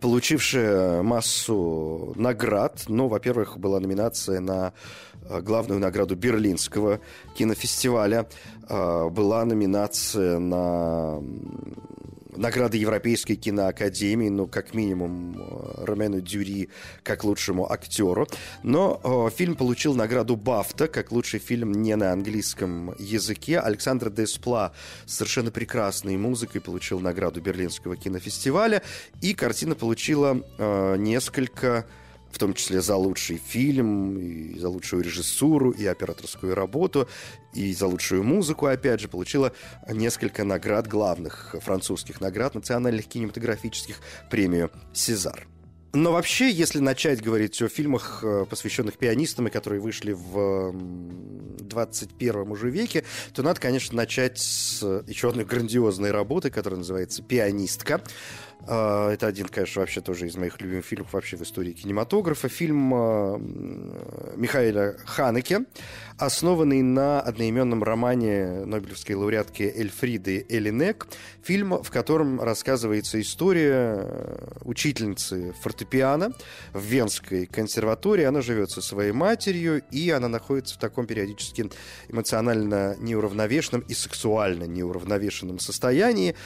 получившая 0.02 1.02
массу 1.02 2.12
наград. 2.16 2.82
Ну, 2.88 3.06
во-первых, 3.06 3.58
была 3.58 3.78
номинация 3.78 4.40
на 4.40 4.72
э, 5.28 5.40
главную 5.40 5.80
награду 5.80 6.16
Берлинского 6.16 7.00
кинофестиваля. 7.36 8.28
Э, 8.68 9.08
была 9.08 9.44
номинация 9.44 10.40
на 10.40 11.22
награды 12.32 12.76
Европейской 12.76 13.34
киноакадемии, 13.34 14.28
ну, 14.28 14.46
как 14.46 14.74
минимум, 14.74 15.36
э, 15.38 15.84
Ромену 15.84 16.20
Дюри 16.20 16.70
как 17.02 17.24
лучшему 17.24 17.70
актеру. 17.70 18.26
Но 18.62 19.00
э, 19.02 19.36
фильм 19.36 19.54
получил 19.54 19.94
награду 19.94 20.36
Бафта 20.36 20.88
как 20.88 21.12
лучший 21.12 21.40
фильм 21.40 21.72
не 21.72 21.96
на 21.96 22.12
английском 22.12 22.94
языке. 22.98 23.58
Александр 23.58 24.10
Деспла 24.10 24.72
с 25.06 25.14
совершенно 25.14 25.50
прекрасной 25.50 26.16
музыкой 26.16 26.60
получил 26.60 27.00
награду 27.00 27.40
Берлинского 27.40 27.96
кинофестиваля. 27.96 28.82
И 29.20 29.34
картина 29.34 29.74
получила 29.74 30.42
э, 30.58 30.96
несколько 30.98 31.86
в 32.32 32.38
том 32.38 32.54
числе 32.54 32.80
за 32.80 32.96
лучший 32.96 33.36
фильм, 33.36 34.18
и 34.18 34.58
за 34.58 34.68
лучшую 34.68 35.02
режиссуру, 35.02 35.70
и 35.70 35.86
операторскую 35.86 36.54
работу, 36.54 37.08
и 37.52 37.72
за 37.74 37.86
лучшую 37.86 38.24
музыку, 38.24 38.66
опять 38.66 39.00
же, 39.00 39.08
получила 39.08 39.52
несколько 39.88 40.44
наград, 40.44 40.88
главных 40.88 41.54
французских 41.60 42.20
наград, 42.20 42.54
национальных 42.54 43.06
кинематографических, 43.06 43.96
премию 44.30 44.70
«Сезар». 44.92 45.46
Но 45.94 46.12
вообще, 46.12 46.50
если 46.50 46.78
начать 46.78 47.22
говорить 47.22 47.60
о 47.60 47.68
фильмах, 47.68 48.20
э, 48.24 48.46
посвященных 48.48 48.96
пианистам, 48.96 49.48
и 49.48 49.50
которые 49.50 49.78
вышли 49.78 50.12
в 50.12 50.72
21 51.60 52.50
уже 52.50 52.70
веке, 52.70 53.04
то 53.34 53.42
надо, 53.42 53.60
конечно, 53.60 53.94
начать 53.94 54.38
с 54.38 54.82
еще 55.06 55.28
одной 55.28 55.44
грандиозной 55.44 56.10
работы, 56.10 56.50
которая 56.50 56.78
называется 56.78 57.22
«Пианистка». 57.22 58.00
А, 58.66 59.10
это 59.10 59.26
один, 59.26 59.48
конечно, 59.48 59.80
вообще 59.80 60.00
тоже 60.00 60.26
из 60.26 60.36
моих 60.36 60.60
любимых 60.60 60.84
фильмов 60.84 61.12
вообще 61.12 61.36
в 61.36 61.42
истории 61.42 61.72
кинематографа. 61.72 62.48
Фильм 62.48 62.92
а, 62.94 63.38
Михаила 64.36 64.96
Ханеке, 65.04 65.64
основанный 66.16 66.82
на 66.82 67.20
одноименном 67.20 67.82
романе 67.82 68.64
Нобелевской 68.64 69.16
лауреатки 69.16 69.62
Эльфриды 69.62 70.46
Элинек. 70.48 71.08
Фильм, 71.42 71.82
в 71.82 71.90
котором 71.90 72.40
рассказывается 72.40 73.20
история 73.20 73.96
э, 73.98 74.48
учительницы 74.62 75.54
фортепиано 75.60 76.32
в 76.72 76.84
Венской 76.84 77.46
консерватории. 77.46 78.24
Она 78.24 78.42
живет 78.42 78.70
со 78.70 78.80
своей 78.80 79.12
матерью, 79.12 79.82
и 79.90 80.10
она 80.10 80.28
находится 80.28 80.76
в 80.76 80.78
таком 80.78 81.06
периодически 81.06 81.68
эмоционально 82.08 82.96
неуравновешенном 83.00 83.80
и 83.88 83.94
сексуально 83.94 84.64
неуравновешенном 84.64 85.58
состоянии. 85.58 86.36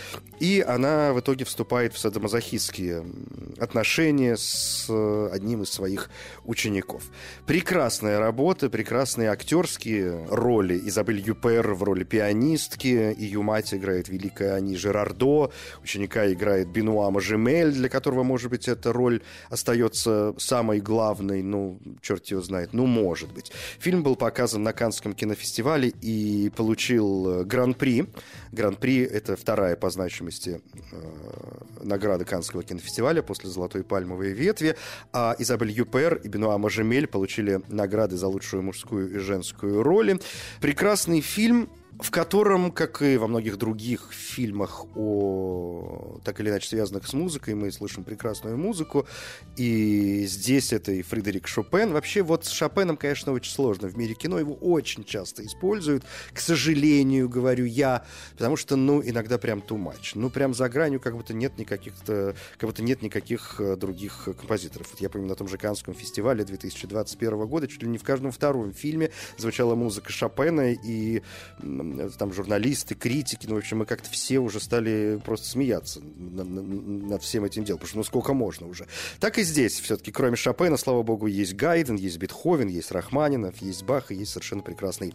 И 0.41 0.65
она 0.67 1.13
в 1.13 1.21
итоге 1.21 1.45
вступает 1.45 1.93
в 1.93 1.99
садомазохистские 2.07 3.05
отношения 3.59 4.37
с 4.37 4.87
э, 4.89 5.29
одним 5.33 5.63
из 5.63 5.71
своих 5.71 6.09
учеников. 6.47 7.05
Прекрасная 7.47 8.19
работа, 8.19 8.71
прекрасные 8.71 9.31
актерские 9.31 10.27
роли. 10.31 10.81
Изабель 10.89 11.21
Юпер 11.21 11.73
в 11.75 11.83
роли 11.83 12.05
пианистки, 12.05 13.15
ее 13.17 13.43
мать 13.43 13.75
играет 13.75 14.09
великая 14.09 14.55
Ани 14.55 14.77
Жерардо, 14.77 15.51
ученика 15.83 16.33
играет 16.33 16.69
Бенуа 16.69 17.11
Мажемель, 17.11 17.73
для 17.73 17.89
которого, 17.89 18.23
может 18.23 18.51
быть, 18.51 18.69
эта 18.69 18.93
роль 18.93 19.23
остается 19.51 20.35
самой 20.39 20.81
главной, 20.81 21.43
ну, 21.43 21.81
черт 22.01 22.27
его 22.27 22.41
знает, 22.41 22.73
ну, 22.73 22.87
может 22.87 23.33
быть. 23.33 23.53
Фильм 23.79 24.03
был 24.03 24.17
показан 24.17 24.63
на 24.63 24.73
Каннском 24.73 25.13
кинофестивале 25.13 25.89
и 25.89 26.51
получил 26.57 27.41
э, 27.41 27.45
гран-при. 27.45 28.07
Гран-при— 28.53 29.03
это 29.05 29.37
вторая 29.37 29.77
по 29.77 29.91
значимости 29.91 30.61
э, 30.93 31.85
награды 31.85 32.25
Каннского 32.25 32.63
кинофестиваля 32.63 33.23
после 33.23 33.51
«Золотой 33.51 33.85
пальмовой 33.85 34.33
ветви», 34.33 34.77
а 35.13 35.35
Изабель 35.39 35.71
Юпер 35.71 36.17
и 36.17 36.29
Бенуа 36.37 36.59
Мажемель 36.59 37.07
получили 37.07 37.63
награды 37.69 38.17
за 38.17 38.29
лучшую 38.29 38.63
мужскую 38.63 39.15
и 39.15 39.19
женскую 39.19 39.83
роли. 39.83 40.21
Прекрасный 40.61 41.23
фильм, 41.23 41.71
в 42.01 42.11
котором, 42.11 42.71
как 42.73 43.01
и 43.03 43.17
во 43.17 43.27
многих 43.27 43.57
других 43.57 44.09
фильмах 44.13 44.85
о 44.95 46.21
так 46.25 46.41
или 46.41 46.51
иначе 46.51 46.69
связанных 46.69 47.07
с 47.07 47.13
музыкой, 47.13 47.55
мы 47.55 47.71
слышим 47.73 48.05
прекрасную 48.05 48.59
музыку. 48.59 49.07
И 49.57 50.25
здесь 50.27 50.73
это 50.73 50.93
и 50.93 51.03
Фредерик 51.03 51.47
Шопен. 51.47 51.93
Вообще 51.93 52.23
вот 52.23 52.45
с 52.45 52.51
Шопеном, 52.51 52.97
конечно, 52.97 53.33
очень 53.33 53.53
сложно. 53.53 53.89
В 53.89 53.97
мире 53.97 54.15
кино 54.15 54.39
его 54.39 54.55
очень 54.55 55.05
часто 55.05 55.45
используют. 55.45 56.05
К 56.33 56.41
сожалению, 56.41 57.29
говорю 57.29 57.65
я, 57.65 58.05
потому 58.33 58.57
что, 58.57 58.77
ну, 58.77 59.03
иногда 59.03 59.39
прям 59.39 59.61
too 59.61 59.79
much. 59.79 60.13
Ну, 60.15 60.31
прям 60.31 60.53
за 60.53 60.69
гранью 60.69 61.01
как 61.01 61.17
будто 61.17 61.33
нет 61.33 61.59
никаких, 61.59 61.95
как 62.05 62.35
будто 62.69 62.83
нет 62.83 63.03
никаких 63.03 63.61
э, 63.61 63.77
других 63.77 64.29
композиторов. 64.39 64.89
Вот 64.91 65.01
я 65.01 65.09
помню, 65.09 65.29
на 65.29 65.35
том 65.35 65.49
же 65.49 65.59
Каннском 65.59 65.95
фестивале 65.95 66.45
2021 66.45 67.47
года 67.47 67.69
чуть 67.69 67.83
ли 67.83 67.89
не 67.89 67.99
в 67.99 68.05
каждом 68.05 68.33
втором 68.33 68.73
фильме 68.73 69.11
звучала 69.39 69.75
музыка 69.75 70.13
Шопена, 70.13 70.73
и 70.73 71.23
там 72.19 72.33
журналисты, 72.33 72.95
критики, 72.95 73.47
ну, 73.47 73.55
в 73.55 73.59
общем, 73.59 73.79
мы 73.79 73.87
как-то 73.87 74.11
все 74.11 74.39
уже 74.39 74.61
стали 74.61 75.21
просто 75.25 75.49
смеяться 75.49 76.01
над, 76.01 76.49
над 76.49 77.23
всем 77.23 77.45
этим 77.45 77.65
делом, 77.65 77.79
потому 77.79 77.89
что 77.89 77.99
ну 77.99 78.05
сколько 78.05 78.35
можно 78.35 78.67
уже. 78.67 78.87
Так 79.21 79.39
и 79.39 79.43
здесь 79.43 79.81
все-таки, 79.81 80.13
кроме 80.13 80.37
Шопена, 80.37 80.77
слава 80.77 81.03
богу, 81.03 81.27
есть 81.27 81.55
Гайден, 81.55 81.97
есть 81.97 82.19
Бетховен, 82.19 82.69
есть 82.69 82.91
Рахманинов, 82.91 83.61
есть 83.63 83.83
Бах 83.85 84.11
и 84.11 84.15
есть 84.15 84.33
совершенно 84.33 84.63
прекрасный 84.63 85.15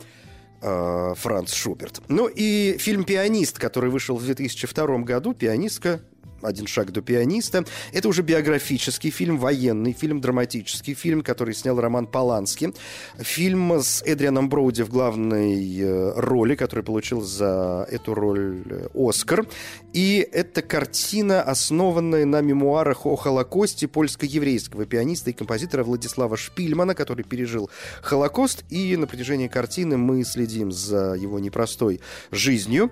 э, 0.61 1.13
Франц 1.15 1.53
Шуберт. 1.53 2.01
Ну 2.07 2.27
и 2.27 2.77
фильм 2.77 3.03
«Пианист», 3.03 3.59
который 3.59 3.89
вышел 3.89 4.15
в 4.17 4.23
2002 4.23 4.99
году, 4.99 5.33
«Пианистка», 5.33 6.01
один 6.41 6.67
шаг 6.67 6.91
до 6.91 7.01
пианиста. 7.01 7.65
Это 7.93 8.07
уже 8.07 8.21
биографический 8.21 9.09
фильм, 9.09 9.37
военный 9.37 9.93
фильм, 9.93 10.21
драматический 10.21 10.93
фильм, 10.93 11.21
который 11.21 11.53
снял 11.53 11.79
Роман 11.79 12.07
Полански. 12.07 12.73
Фильм 13.17 13.73
с 13.73 14.01
Эдрианом 14.03 14.49
Броуди 14.49 14.83
в 14.83 14.89
главной 14.89 15.79
э, 15.79 16.13
роли, 16.15 16.55
который 16.55 16.83
получил 16.83 17.21
за 17.21 17.87
эту 17.89 18.13
роль 18.13 18.63
э, 18.69 18.87
Оскар. 18.93 19.45
И 19.93 20.27
это 20.31 20.61
картина, 20.61 21.41
основанная 21.41 22.25
на 22.25 22.41
мемуарах 22.41 23.05
о 23.05 23.15
Холокосте 23.15 23.87
польско-еврейского 23.87 24.85
пианиста 24.85 25.29
и 25.29 25.33
композитора 25.33 25.83
Владислава 25.83 26.37
Шпильмана, 26.37 26.95
который 26.95 27.23
пережил 27.23 27.69
Холокост. 28.01 28.63
И 28.69 28.95
на 28.97 29.07
протяжении 29.07 29.47
картины 29.47 29.97
мы 29.97 30.23
следим 30.23 30.71
за 30.71 31.13
его 31.13 31.39
непростой 31.39 32.01
жизнью. 32.31 32.91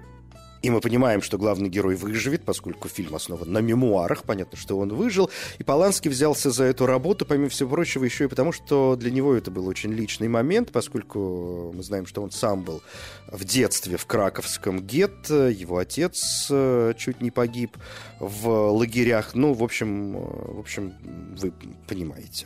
И 0.62 0.70
мы 0.70 0.82
понимаем, 0.82 1.22
что 1.22 1.38
главный 1.38 1.70
герой 1.70 1.96
выживет, 1.96 2.44
поскольку 2.44 2.90
фильм 2.90 3.16
основан 3.16 3.52
на 3.52 3.60
мемуарах, 3.60 4.24
понятно, 4.24 4.58
что 4.58 4.78
он 4.78 4.94
выжил. 4.94 5.30
И 5.58 5.64
Поланский 5.64 6.10
взялся 6.10 6.52
за 6.52 6.66
эту 6.66 6.86
работу, 6.86 7.26
помимо 7.26 7.50
всего 7.50 7.70
прочего, 7.70 8.04
еще 8.04 8.26
и 8.26 8.28
потому, 8.28 8.52
что 8.52 8.96
для 8.98 9.12
него 9.12 9.34
это 9.34 9.52
был 9.52 9.68
очень 9.68 9.94
личный 9.94 10.28
момент, 10.28 10.72
поскольку 10.72 11.72
мы 11.74 11.82
знаем, 11.82 12.06
что 12.06 12.22
он 12.22 12.32
сам 12.32 12.64
был 12.64 12.82
в 13.28 13.44
детстве 13.46 13.98
в 13.98 14.06
краковском 14.06 14.82
гетто, 14.82 15.50
его 15.50 15.78
отец 15.78 16.48
э, 16.50 16.94
чуть 16.98 17.22
не 17.22 17.32
погиб 17.32 17.78
в 18.20 18.72
лагерях. 18.72 19.36
Ну, 19.36 19.54
в 19.54 19.64
общем, 19.64 20.18
э, 20.18 20.20
в 20.20 20.60
общем, 20.60 20.94
вы 21.38 21.54
понимаете. 21.88 22.46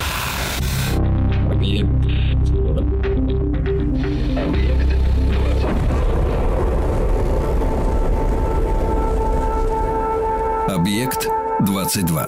Объект 10.84 11.28
22. 11.62 12.28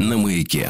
На 0.00 0.16
маяке. 0.18 0.68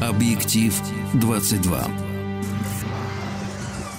Объектив 0.00 0.82
22. 1.14 2.11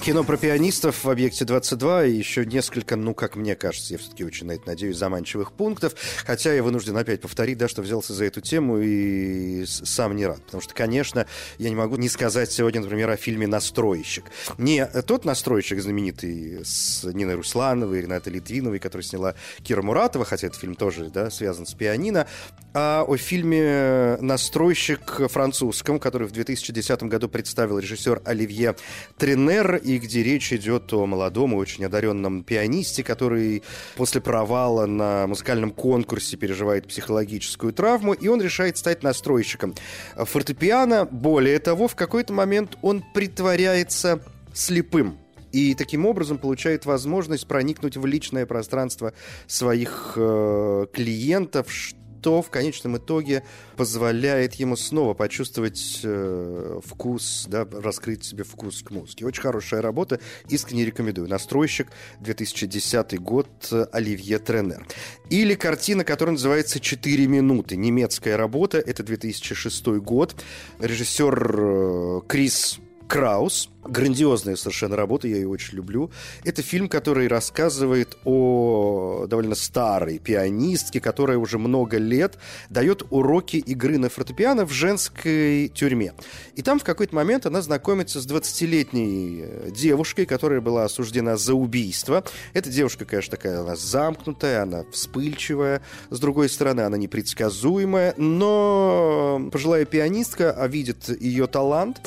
Кино 0.04 0.22
про 0.22 0.36
пианистов 0.36 1.02
в 1.02 1.08
«Объекте 1.08 1.46
22» 1.46 2.10
и 2.10 2.12
еще 2.12 2.44
несколько, 2.44 2.94
ну, 2.94 3.14
как 3.14 3.36
мне 3.36 3.56
кажется, 3.56 3.94
я 3.94 3.98
все-таки 3.98 4.22
очень 4.22 4.46
на 4.46 4.52
это 4.52 4.66
надеюсь, 4.66 4.98
заманчивых 4.98 5.52
пунктов. 5.52 5.94
Хотя 6.26 6.52
я 6.52 6.62
вынужден 6.62 6.94
опять 6.94 7.22
повторить, 7.22 7.56
да, 7.56 7.68
что 7.68 7.80
взялся 7.80 8.12
за 8.12 8.26
эту 8.26 8.42
тему 8.42 8.80
и 8.80 9.64
сам 9.64 10.14
не 10.14 10.26
рад. 10.26 10.44
Потому 10.44 10.60
что, 10.60 10.74
конечно, 10.74 11.24
я 11.56 11.70
не 11.70 11.74
могу 11.74 11.96
не 11.96 12.10
сказать 12.10 12.52
сегодня, 12.52 12.82
например, 12.82 13.08
о 13.08 13.16
фильме 13.16 13.46
«Настройщик». 13.46 14.24
Не 14.58 14.84
тот 14.84 15.24
настройщик 15.24 15.80
знаменитый 15.80 16.66
с 16.66 17.04
Ниной 17.04 17.36
Руслановой, 17.36 18.02
Ренатой 18.02 18.34
Литвиновой, 18.34 18.80
который 18.80 19.02
сняла 19.02 19.34
Кира 19.62 19.80
Муратова, 19.80 20.26
хотя 20.26 20.48
этот 20.48 20.60
фильм 20.60 20.74
тоже 20.74 21.08
да, 21.08 21.30
связан 21.30 21.64
с 21.64 21.72
пианино, 21.72 22.26
а 22.74 23.06
о 23.08 23.16
фильме 23.16 24.18
«Настройщик» 24.20 25.30
французском, 25.30 25.98
который 25.98 26.28
в 26.28 26.32
2010 26.32 27.04
году 27.04 27.30
представил 27.30 27.78
режиссер 27.78 28.20
Оливье 28.26 28.76
Тренер 29.16 29.76
и 29.76 29.93
где 29.98 30.22
речь 30.22 30.52
идет 30.52 30.92
о 30.92 31.06
молодом 31.06 31.52
и 31.52 31.56
очень 31.56 31.84
одаренном 31.84 32.44
пианисте, 32.44 33.02
который 33.02 33.62
после 33.96 34.20
провала 34.20 34.86
на 34.86 35.26
музыкальном 35.26 35.70
конкурсе 35.70 36.36
переживает 36.36 36.86
психологическую 36.88 37.72
травму, 37.72 38.12
и 38.12 38.28
он 38.28 38.40
решает 38.40 38.76
стать 38.76 39.02
настройщиком 39.02 39.74
фортепиано. 40.16 41.06
Более 41.06 41.58
того, 41.58 41.88
в 41.88 41.94
какой-то 41.94 42.32
момент 42.32 42.78
он 42.82 43.04
притворяется 43.14 44.20
слепым 44.52 45.18
и 45.54 45.74
таким 45.74 46.04
образом 46.04 46.38
получает 46.38 46.84
возможность 46.84 47.46
проникнуть 47.46 47.96
в 47.96 48.04
личное 48.06 48.44
пространство 48.44 49.12
своих 49.46 50.14
э, 50.16 50.86
клиентов, 50.92 51.72
что 51.72 52.03
в 52.26 52.50
конечном 52.50 52.96
итоге 52.96 53.42
позволяет 53.76 54.54
ему 54.54 54.76
снова 54.76 55.14
почувствовать 55.14 56.00
э, 56.02 56.80
вкус, 56.84 57.46
да, 57.48 57.66
раскрыть 57.70 58.24
себе 58.24 58.44
вкус 58.44 58.82
к 58.82 58.90
музыке. 58.90 59.26
Очень 59.26 59.42
хорошая 59.42 59.82
работа, 59.82 60.20
искренне 60.48 60.84
рекомендую. 60.84 61.28
Настройщик, 61.28 61.88
2010 62.20 63.20
год, 63.20 63.48
Оливье 63.92 64.38
Тренер. 64.38 64.86
Или 65.30 65.54
картина, 65.54 66.04
которая 66.04 66.32
называется 66.32 66.80
«Четыре 66.80 67.26
минуты». 67.26 67.76
Немецкая 67.76 68.36
работа, 68.36 68.78
это 68.78 69.02
2006 69.02 69.86
год. 69.98 70.34
Режиссер 70.78 71.56
э, 71.58 72.20
Крис 72.26 72.78
Краус. 73.14 73.70
Грандиозная 73.84 74.56
совершенно 74.56 74.96
работа, 74.96 75.28
я 75.28 75.36
ее 75.36 75.46
очень 75.46 75.76
люблю. 75.76 76.10
Это 76.42 76.62
фильм, 76.62 76.88
который 76.88 77.28
рассказывает 77.28 78.16
о 78.24 79.26
довольно 79.28 79.54
старой 79.54 80.18
пианистке, 80.18 81.00
которая 81.00 81.38
уже 81.38 81.58
много 81.58 81.98
лет 81.98 82.38
дает 82.70 83.04
уроки 83.10 83.58
игры 83.58 83.98
на 83.98 84.08
фортепиано 84.08 84.66
в 84.66 84.72
женской 84.72 85.68
тюрьме. 85.68 86.14
И 86.56 86.62
там 86.62 86.80
в 86.80 86.84
какой-то 86.84 87.14
момент 87.14 87.46
она 87.46 87.62
знакомится 87.62 88.20
с 88.20 88.26
20-летней 88.26 89.42
э, 89.42 89.70
девушкой, 89.70 90.26
которая 90.26 90.60
была 90.60 90.82
осуждена 90.84 91.36
за 91.36 91.54
убийство. 91.54 92.24
Эта 92.52 92.68
девушка, 92.68 93.04
конечно, 93.04 93.32
такая, 93.32 93.60
она 93.60 93.76
замкнутая, 93.76 94.62
она 94.62 94.84
вспыльчивая. 94.90 95.82
С 96.10 96.18
другой 96.18 96.48
стороны, 96.48 96.80
она 96.80 96.96
непредсказуемая, 96.96 98.14
но 98.16 99.50
пожилая 99.52 99.84
пианистка 99.84 100.66
видит 100.68 101.10
ее 101.20 101.46
талант 101.46 102.00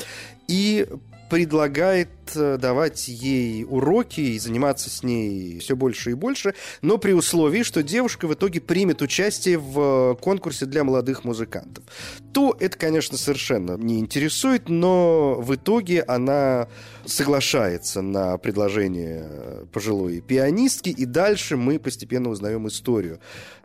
и 0.48 0.86
предлагает 1.30 2.08
э, 2.34 2.58
давать 2.58 3.08
ей 3.08 3.64
уроки 3.64 4.20
и 4.20 4.38
заниматься 4.38 4.90
с 4.90 5.02
ней 5.02 5.58
все 5.58 5.76
больше 5.76 6.10
и 6.10 6.14
больше, 6.14 6.54
но 6.82 6.98
при 6.98 7.12
условии, 7.12 7.62
что 7.62 7.82
девушка 7.82 8.26
в 8.26 8.34
итоге 8.34 8.60
примет 8.60 9.02
участие 9.02 9.58
в 9.58 10.18
конкурсе 10.20 10.66
для 10.66 10.84
молодых 10.84 11.24
музыкантов. 11.24 11.84
То 12.32 12.56
это, 12.58 12.76
конечно, 12.78 13.16
совершенно 13.16 13.76
не 13.76 13.98
интересует, 13.98 14.68
но 14.68 15.36
в 15.40 15.54
итоге 15.54 16.02
она 16.02 16.68
соглашается 17.04 18.02
на 18.02 18.36
предложение 18.38 19.66
пожилой 19.72 20.20
пианистки, 20.20 20.90
и 20.90 21.04
дальше 21.04 21.56
мы 21.56 21.78
постепенно 21.78 22.28
узнаем 22.28 22.68
историю 22.68 23.18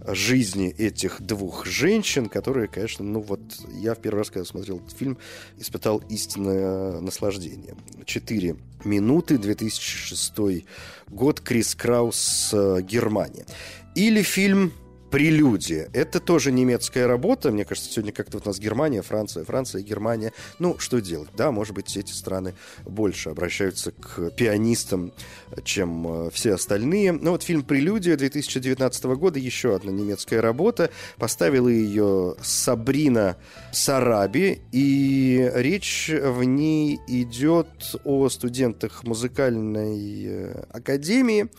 жизни 0.06 0.70
этих 0.70 1.22
двух 1.22 1.66
женщин, 1.66 2.28
которые, 2.28 2.68
конечно, 2.68 3.04
ну 3.04 3.20
вот 3.20 3.42
я 3.74 3.96
в 3.96 4.00
первый 4.00 4.20
раз, 4.20 4.30
когда 4.30 4.46
смотрел 4.46 4.78
этот 4.78 4.98
фильм, 4.98 5.18
испытал 5.58 6.02
истинное 6.10 7.00
наслаждение. 7.00 7.76
Четыре 8.06 8.53
минуты, 8.84 9.38
2006 9.38 10.66
год, 11.10 11.40
Крис 11.40 11.76
Краус, 11.76 12.50
э, 12.54 12.82
Германия. 12.82 13.46
Или 13.96 14.22
фильм 14.24 14.74
«Прелюдия». 15.14 15.92
Это 15.94 16.20
тоже 16.20 16.52
немецкая 16.52 17.06
работа. 17.06 17.52
Мне 17.52 17.66
кажется, 17.66 17.88
сегодня 17.88 18.12
как-то 18.12 18.38
вот 18.38 18.48
у 18.48 18.50
нас 18.50 18.58
Германия, 18.58 19.04
Франция, 19.04 19.44
Франция 19.44 19.84
Германия. 19.84 20.34
Ну, 20.58 20.80
что 20.80 21.02
делать? 21.02 21.30
Да, 21.38 21.52
может 21.52 21.76
быть, 21.76 21.96
эти 21.96 22.12
страны 22.12 22.56
больше 22.84 23.30
обращаются 23.30 23.92
к 23.92 24.32
пианистам, 24.32 25.14
чем 25.64 26.08
э, 26.08 26.30
все 26.32 26.56
остальные. 26.56 27.12
Но 27.12 27.30
вот 27.30 27.44
фильм 27.44 27.62
«Прелюдия» 27.62 28.18
2019 28.18 29.04
года, 29.04 29.38
еще 29.38 29.76
одна 29.76 29.92
немецкая 29.92 30.42
работа. 30.42 30.90
Поставила 31.20 31.68
ее 31.68 32.36
Сабрина 32.42 33.38
Сараби. 33.72 34.64
И 34.72 35.48
речь 35.54 36.10
в 36.12 36.44
ней 36.44 37.00
идет 37.06 37.68
о 38.04 38.30
студентах 38.30 39.04
музыкальной 39.04 40.26
э, 40.26 40.64
академии, 40.72 41.52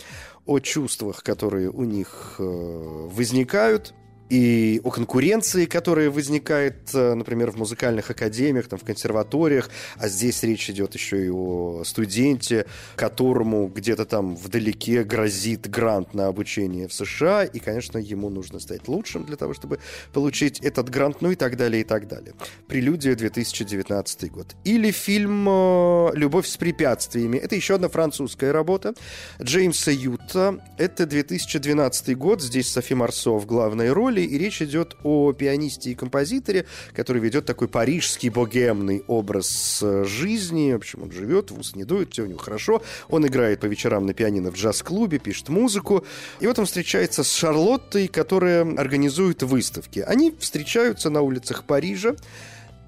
о 0.47 0.59
чувствах, 0.59 1.23
которые 1.23 1.71
у 1.71 1.85
них 1.85 2.37
э, 2.39 2.43
возникают, 2.43 3.95
и 4.29 4.81
о 4.85 4.91
конкуренции, 4.91 5.67
которая 5.67 6.11
возникает, 6.11 6.95
э, 6.95 7.15
например, 7.15 7.51
в 7.51 7.57
музыкальных 7.57 8.11
академиях, 8.11 8.69
там, 8.69 8.79
в 8.79 8.85
консерваториях, 8.85 9.71
а 9.97 10.09
здесь 10.09 10.43
речь 10.43 10.69
идет 10.71 10.95
еще 10.95 11.27
и 11.27 11.31
о 11.31 11.83
студенте, 11.85 12.67
которому 12.97 13.69
где-то 13.69 14.05
там 14.05 14.37
вдалеке 14.37 15.05
грозит 15.05 15.69
грант 15.69 16.15
на 16.15 16.27
обучение 16.27 16.89
в 16.89 16.93
США, 16.93 17.45
и, 17.45 17.59
конечно, 17.59 17.99
ему 17.99 18.31
нужно 18.31 18.61
стать 18.61 18.89
лучшим 18.89 19.25
для 19.25 19.37
того, 19.37 19.55
чтобы 19.55 19.79
получить 20.13 20.61
этот 20.61 20.89
грант, 20.89 21.21
ну 21.21 21.31
и 21.31 21.37
так 21.37 21.57
далее, 21.57 21.83
и 21.83 21.85
так 21.85 22.09
далее. 22.09 22.35
Прелюдия 22.67 23.15
2019 23.15 24.31
год. 24.33 24.57
Или 24.65 24.91
фильм 24.91 25.47
э, 25.49 26.11
«Любовь 26.15 26.47
с 26.47 26.57
препятствиями». 26.57 27.39
Это 27.39 27.55
еще 27.55 27.75
одна 27.75 27.89
французская 27.89 28.53
работа 28.53 28.95
Джеймса 29.41 29.91
Юта. 29.91 30.65
Это 30.79 31.07
2012 31.07 32.17
год, 32.17 32.43
здесь 32.43 32.73
Софи 32.73 32.95
Марсо 32.95 33.33
в 33.33 33.47
главной 33.47 33.93
роли, 33.93 34.24
роли, 34.25 34.35
и 34.35 34.39
речь 34.39 34.63
идет 34.63 34.97
о 35.03 35.33
пианисте 35.33 35.91
и 35.91 35.95
композиторе, 35.95 36.67
который 36.95 37.21
ведет 37.21 37.47
такой 37.47 37.69
парижский 37.69 38.29
богемный 38.29 39.05
образ 39.07 39.81
э, 39.83 40.05
жизни. 40.05 40.73
В 40.73 40.77
общем, 40.77 41.03
он 41.03 41.13
живет, 41.13 41.51
в 41.51 41.59
ус 41.59 41.77
не 41.77 41.85
дует, 41.85 42.13
все 42.13 42.23
у 42.23 42.27
него 42.27 42.39
хорошо. 42.39 42.83
Он 43.09 43.27
играет 43.27 43.61
по 43.61 43.67
вечерам 43.67 44.07
на 44.07 44.15
пианино 44.15 44.51
в 44.51 44.55
джаз-клубе, 44.55 45.19
пишет 45.19 45.49
музыку. 45.49 46.05
И 46.41 46.47
вот 46.47 46.59
он 46.59 46.67
встречается 46.67 47.23
с 47.23 47.33
Шарлоттой, 47.33 48.09
которая 48.09 48.63
организует 48.77 49.43
выставки. 49.43 50.01
Они 50.01 50.35
встречаются 50.39 51.11
на 51.11 51.23
улицах 51.23 51.65
Парижа. 51.65 52.17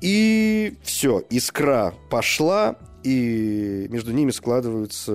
И 0.03 0.75
все, 0.83 1.22
искра 1.31 1.94
пошла, 2.11 2.77
и 3.07 3.87
между 3.88 4.11
ними 4.11 4.33
складываются 4.33 5.12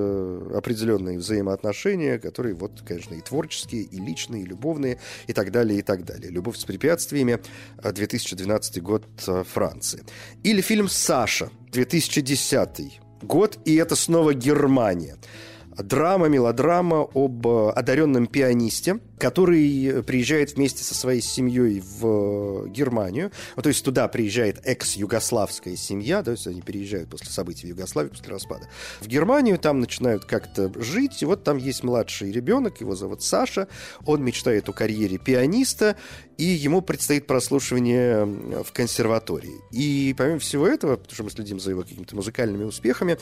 определенные 0.56 1.18
взаимоотношения, 1.18 2.20
которые 2.20 2.56
вот, 2.56 2.82
конечно, 2.88 3.16
и 3.16 3.20
творческие, 3.20 3.82
и 3.82 4.00
личные, 4.00 4.44
и 4.44 4.46
любовные, 4.46 4.98
и 5.28 5.34
так 5.34 5.52
далее, 5.52 5.80
и 5.80 5.82
так 5.82 6.06
далее. 6.06 6.32
«Любовь 6.32 6.58
с 6.58 6.64
препятствиями», 6.64 7.40
2012 7.84 8.82
год, 8.82 9.04
э, 9.28 9.44
Франции. 9.44 10.06
Или 10.42 10.62
фильм 10.62 10.88
«Саша», 10.88 11.50
2010 11.74 13.02
год, 13.22 13.60
и 13.66 13.76
это 13.76 13.98
снова 13.98 14.34
Германия 14.34 15.18
драма, 15.84 16.28
мелодрама 16.28 17.08
об 17.14 17.48
э, 17.48 17.70
одаренном 17.72 18.28
пианисте, 18.28 19.00
который 19.18 20.04
приезжает 20.04 20.56
вместе 20.56 20.84
со 20.84 20.96
своей 20.96 21.22
семьей 21.22 21.82
в 21.82 22.68
Германию. 22.70 23.32
Ну, 23.56 23.62
то 23.62 23.70
есть 23.70 23.84
туда 23.86 24.08
приезжает 24.08 24.60
экс-югославская 24.64 25.76
семья, 25.76 26.24
то 26.24 26.32
есть 26.32 26.48
они 26.48 26.62
переезжают 26.62 27.10
после 27.10 27.30
событий 27.30 27.68
в 27.68 27.70
Югославии, 27.70 28.10
после 28.10 28.30
распада. 28.30 28.68
В 29.00 29.08
Германию 29.08 29.60
там 29.60 29.80
начинают 29.80 30.26
как-то 30.26 30.72
жить, 30.82 31.22
и 31.22 31.26
вот 31.26 31.44
там 31.44 31.58
есть 31.58 31.84
младший 31.84 32.32
ребенок, 32.32 32.82
его 32.82 32.96
зовут 32.96 33.22
Саша, 33.22 33.68
он 34.06 34.24
мечтает 34.24 34.68
о 34.70 34.74
карьере 34.74 35.18
пианиста, 35.18 35.96
и 36.38 36.46
ему 36.46 36.82
предстоит 36.82 37.28
прослушивание 37.28 38.26
в 38.64 38.72
консерватории. 38.74 39.62
И 39.72 40.16
помимо 40.18 40.40
всего 40.40 40.68
этого, 40.68 40.96
потому 40.96 41.14
что 41.14 41.24
мы 41.24 41.30
следим 41.30 41.60
за 41.60 41.70
его 41.70 41.84
какими-то 41.84 42.16
музыкальными 42.16 42.64
успехами, 42.64 43.18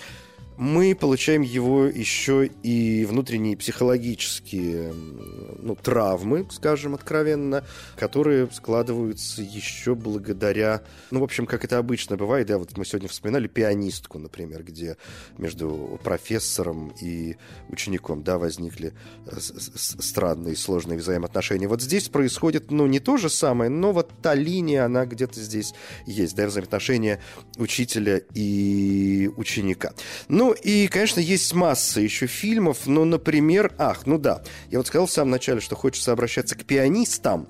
мы 0.60 0.94
получаем 0.94 1.42
его 1.42 1.86
еще 1.86 2.48
и 2.64 3.06
внутренние 3.06 3.56
психологические 3.56 4.94
ну, 4.94 5.74
травмы, 5.76 6.46
скажем 6.52 6.96
откровенно, 6.96 7.64
которые 7.96 8.50
складываются 8.52 9.42
еще 9.42 9.96
благодаря, 9.96 10.82
ну, 11.12 11.22
в 11.22 11.24
общем, 11.24 11.46
как 11.46 11.64
это 11.64 11.78
обычно 11.78 12.18
бывает, 12.18 12.48
да, 12.48 12.58
вот 12.58 12.78
мы 12.78 12.84
сегодня 12.84 13.08
вспоминали 13.08 13.48
пианистку, 13.48 14.20
например, 14.20 14.64
где 14.64 14.98
между 15.38 15.98
профессором 16.04 16.90
и 17.02 17.38
учеником, 17.70 18.24
да, 18.24 18.38
возникли 18.38 18.94
э, 19.28 19.38
странные 19.40 20.58
сложные 20.58 21.00
взаимоотношения. 21.00 21.70
Вот 21.70 21.82
здесь 21.82 22.10
происходит, 22.10 22.70
ну, 22.70 22.86
не 22.86 23.00
то 23.00 23.16
же 23.16 23.30
самое, 23.30 23.70
но 23.70 23.94
вот 23.94 24.12
та 24.22 24.36
линия, 24.36 24.84
она 24.84 25.06
где-то 25.06 25.40
здесь 25.40 25.74
есть, 26.06 26.36
да, 26.36 26.48
взаимоотношения 26.48 27.22
учителя 27.56 28.22
и 28.34 29.30
ученика. 29.38 29.94
Ну, 30.28 30.49
Ну 30.50 30.56
и, 30.56 30.88
конечно, 30.88 31.20
есть 31.20 31.54
масса 31.54 32.02
еще 32.02 32.26
фильмов, 32.26 32.88
но, 32.88 33.06
например, 33.06 33.72
ах, 33.78 34.08
ну 34.08 34.18
да, 34.18 34.42
я 34.72 34.80
вот 34.80 34.88
сказал 34.88 35.06
в 35.06 35.12
самом 35.12 35.30
начале, 35.30 35.62
что 35.62 35.76
хочется 35.76 36.12
обращаться 36.12 36.56
к 36.56 36.66
пианистам, 36.66 37.50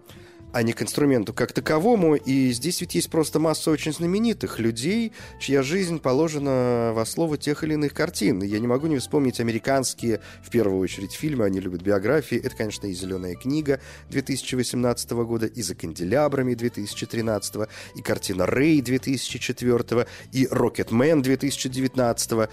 а 0.51 0.63
не 0.63 0.73
к 0.73 0.81
инструменту 0.81 1.33
как 1.33 1.53
таковому. 1.53 2.15
И 2.15 2.51
здесь 2.51 2.81
ведь 2.81 2.95
есть 2.95 3.09
просто 3.09 3.39
масса 3.39 3.71
очень 3.71 3.93
знаменитых 3.93 4.59
людей, 4.59 5.13
чья 5.39 5.63
жизнь 5.63 5.99
положена 5.99 6.91
во 6.93 7.05
слово 7.05 7.37
тех 7.37 7.63
или 7.63 7.73
иных 7.73 7.93
картин. 7.93 8.41
Я 8.41 8.59
не 8.59 8.67
могу 8.67 8.87
не 8.87 8.97
вспомнить 8.97 9.39
американские, 9.39 10.21
в 10.43 10.49
первую 10.49 10.79
очередь, 10.79 11.13
фильмы, 11.13 11.45
они 11.45 11.59
любят 11.59 11.81
биографии. 11.81 12.37
Это, 12.37 12.55
конечно, 12.55 12.87
и 12.87 12.93
«Зеленая 12.93 13.35
книга» 13.35 13.79
2018 14.09 15.11
года, 15.11 15.45
и 15.45 15.61
«За 15.61 15.75
канделябрами» 15.75 16.53
2013, 16.53 17.69
и 17.95 18.01
картина 18.01 18.45
«Рэй» 18.45 18.81
2004, 18.81 20.07
и 20.31 20.47
«Рокетмен» 20.49 21.21
2019, 21.21 22.49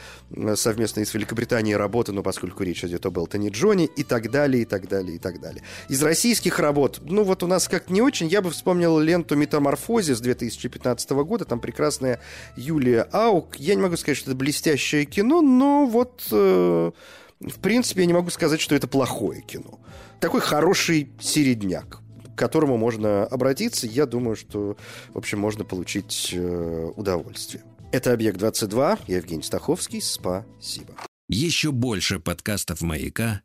совместно 0.55 1.01
из 1.01 1.15
Великобритании 1.15 1.75
работа, 1.75 2.13
но 2.13 2.23
поскольку 2.23 2.63
речь 2.63 2.85
идет 2.85 3.07
об 3.07 3.19
Элтоне 3.19 3.49
Джоне, 3.49 3.87
и 3.87 4.03
так 4.03 4.31
далее, 4.31 4.63
и 4.63 4.65
так 4.65 4.89
далее, 4.89 5.17
и 5.17 5.19
так 5.19 5.41
далее. 5.41 5.63
Из 5.89 6.03
российских 6.03 6.59
работ, 6.59 7.01
ну 7.03 7.25
вот 7.25 7.43
у 7.43 7.47
нас 7.47 7.69
не 7.91 8.03
очень. 8.03 8.29
Я 8.29 8.43
бы 8.43 8.51
вспомнил 8.51 8.99
ленту 8.99 9.37
«Метаморфозис» 9.37 10.21
2015 10.21 11.11
года. 11.11 11.45
Там 11.45 11.61
прекрасная 11.61 12.21
Юлия 12.57 13.03
Аук. 13.13 13.57
Я 13.57 13.75
не 13.75 13.83
могу 13.83 13.97
сказать, 13.97 14.19
что 14.19 14.31
это 14.31 14.39
блестящее 14.39 15.05
кино, 15.05 15.43
но 15.43 15.87
вот... 15.87 16.27
Э, 16.31 16.93
в 17.39 17.61
принципе, 17.61 18.01
я 18.01 18.07
не 18.07 18.15
могу 18.15 18.31
сказать, 18.31 18.61
что 18.61 18.75
это 18.75 18.89
плохое 18.89 19.43
кино. 19.43 19.79
Такой 20.21 20.41
хороший 20.41 21.11
середняк 21.21 22.01
к 22.35 22.39
которому 22.39 22.77
можно 22.77 23.25
обратиться, 23.25 23.87
я 23.87 24.05
думаю, 24.05 24.37
что, 24.37 24.77
в 25.15 25.17
общем, 25.19 25.39
можно 25.39 25.65
получить 25.65 26.31
э, 26.35 26.91
удовольствие. 26.95 27.65
Это 27.93 28.13
«Объект-22», 28.13 28.99
я 29.07 29.17
Евгений 29.17 29.43
Стаховский, 29.43 30.03
спасибо. 30.03 30.93
Еще 31.31 31.73
больше 31.73 32.21
подкастов 32.21 32.83
«Маяка» 32.83 33.41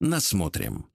насмотрим. 0.00 0.86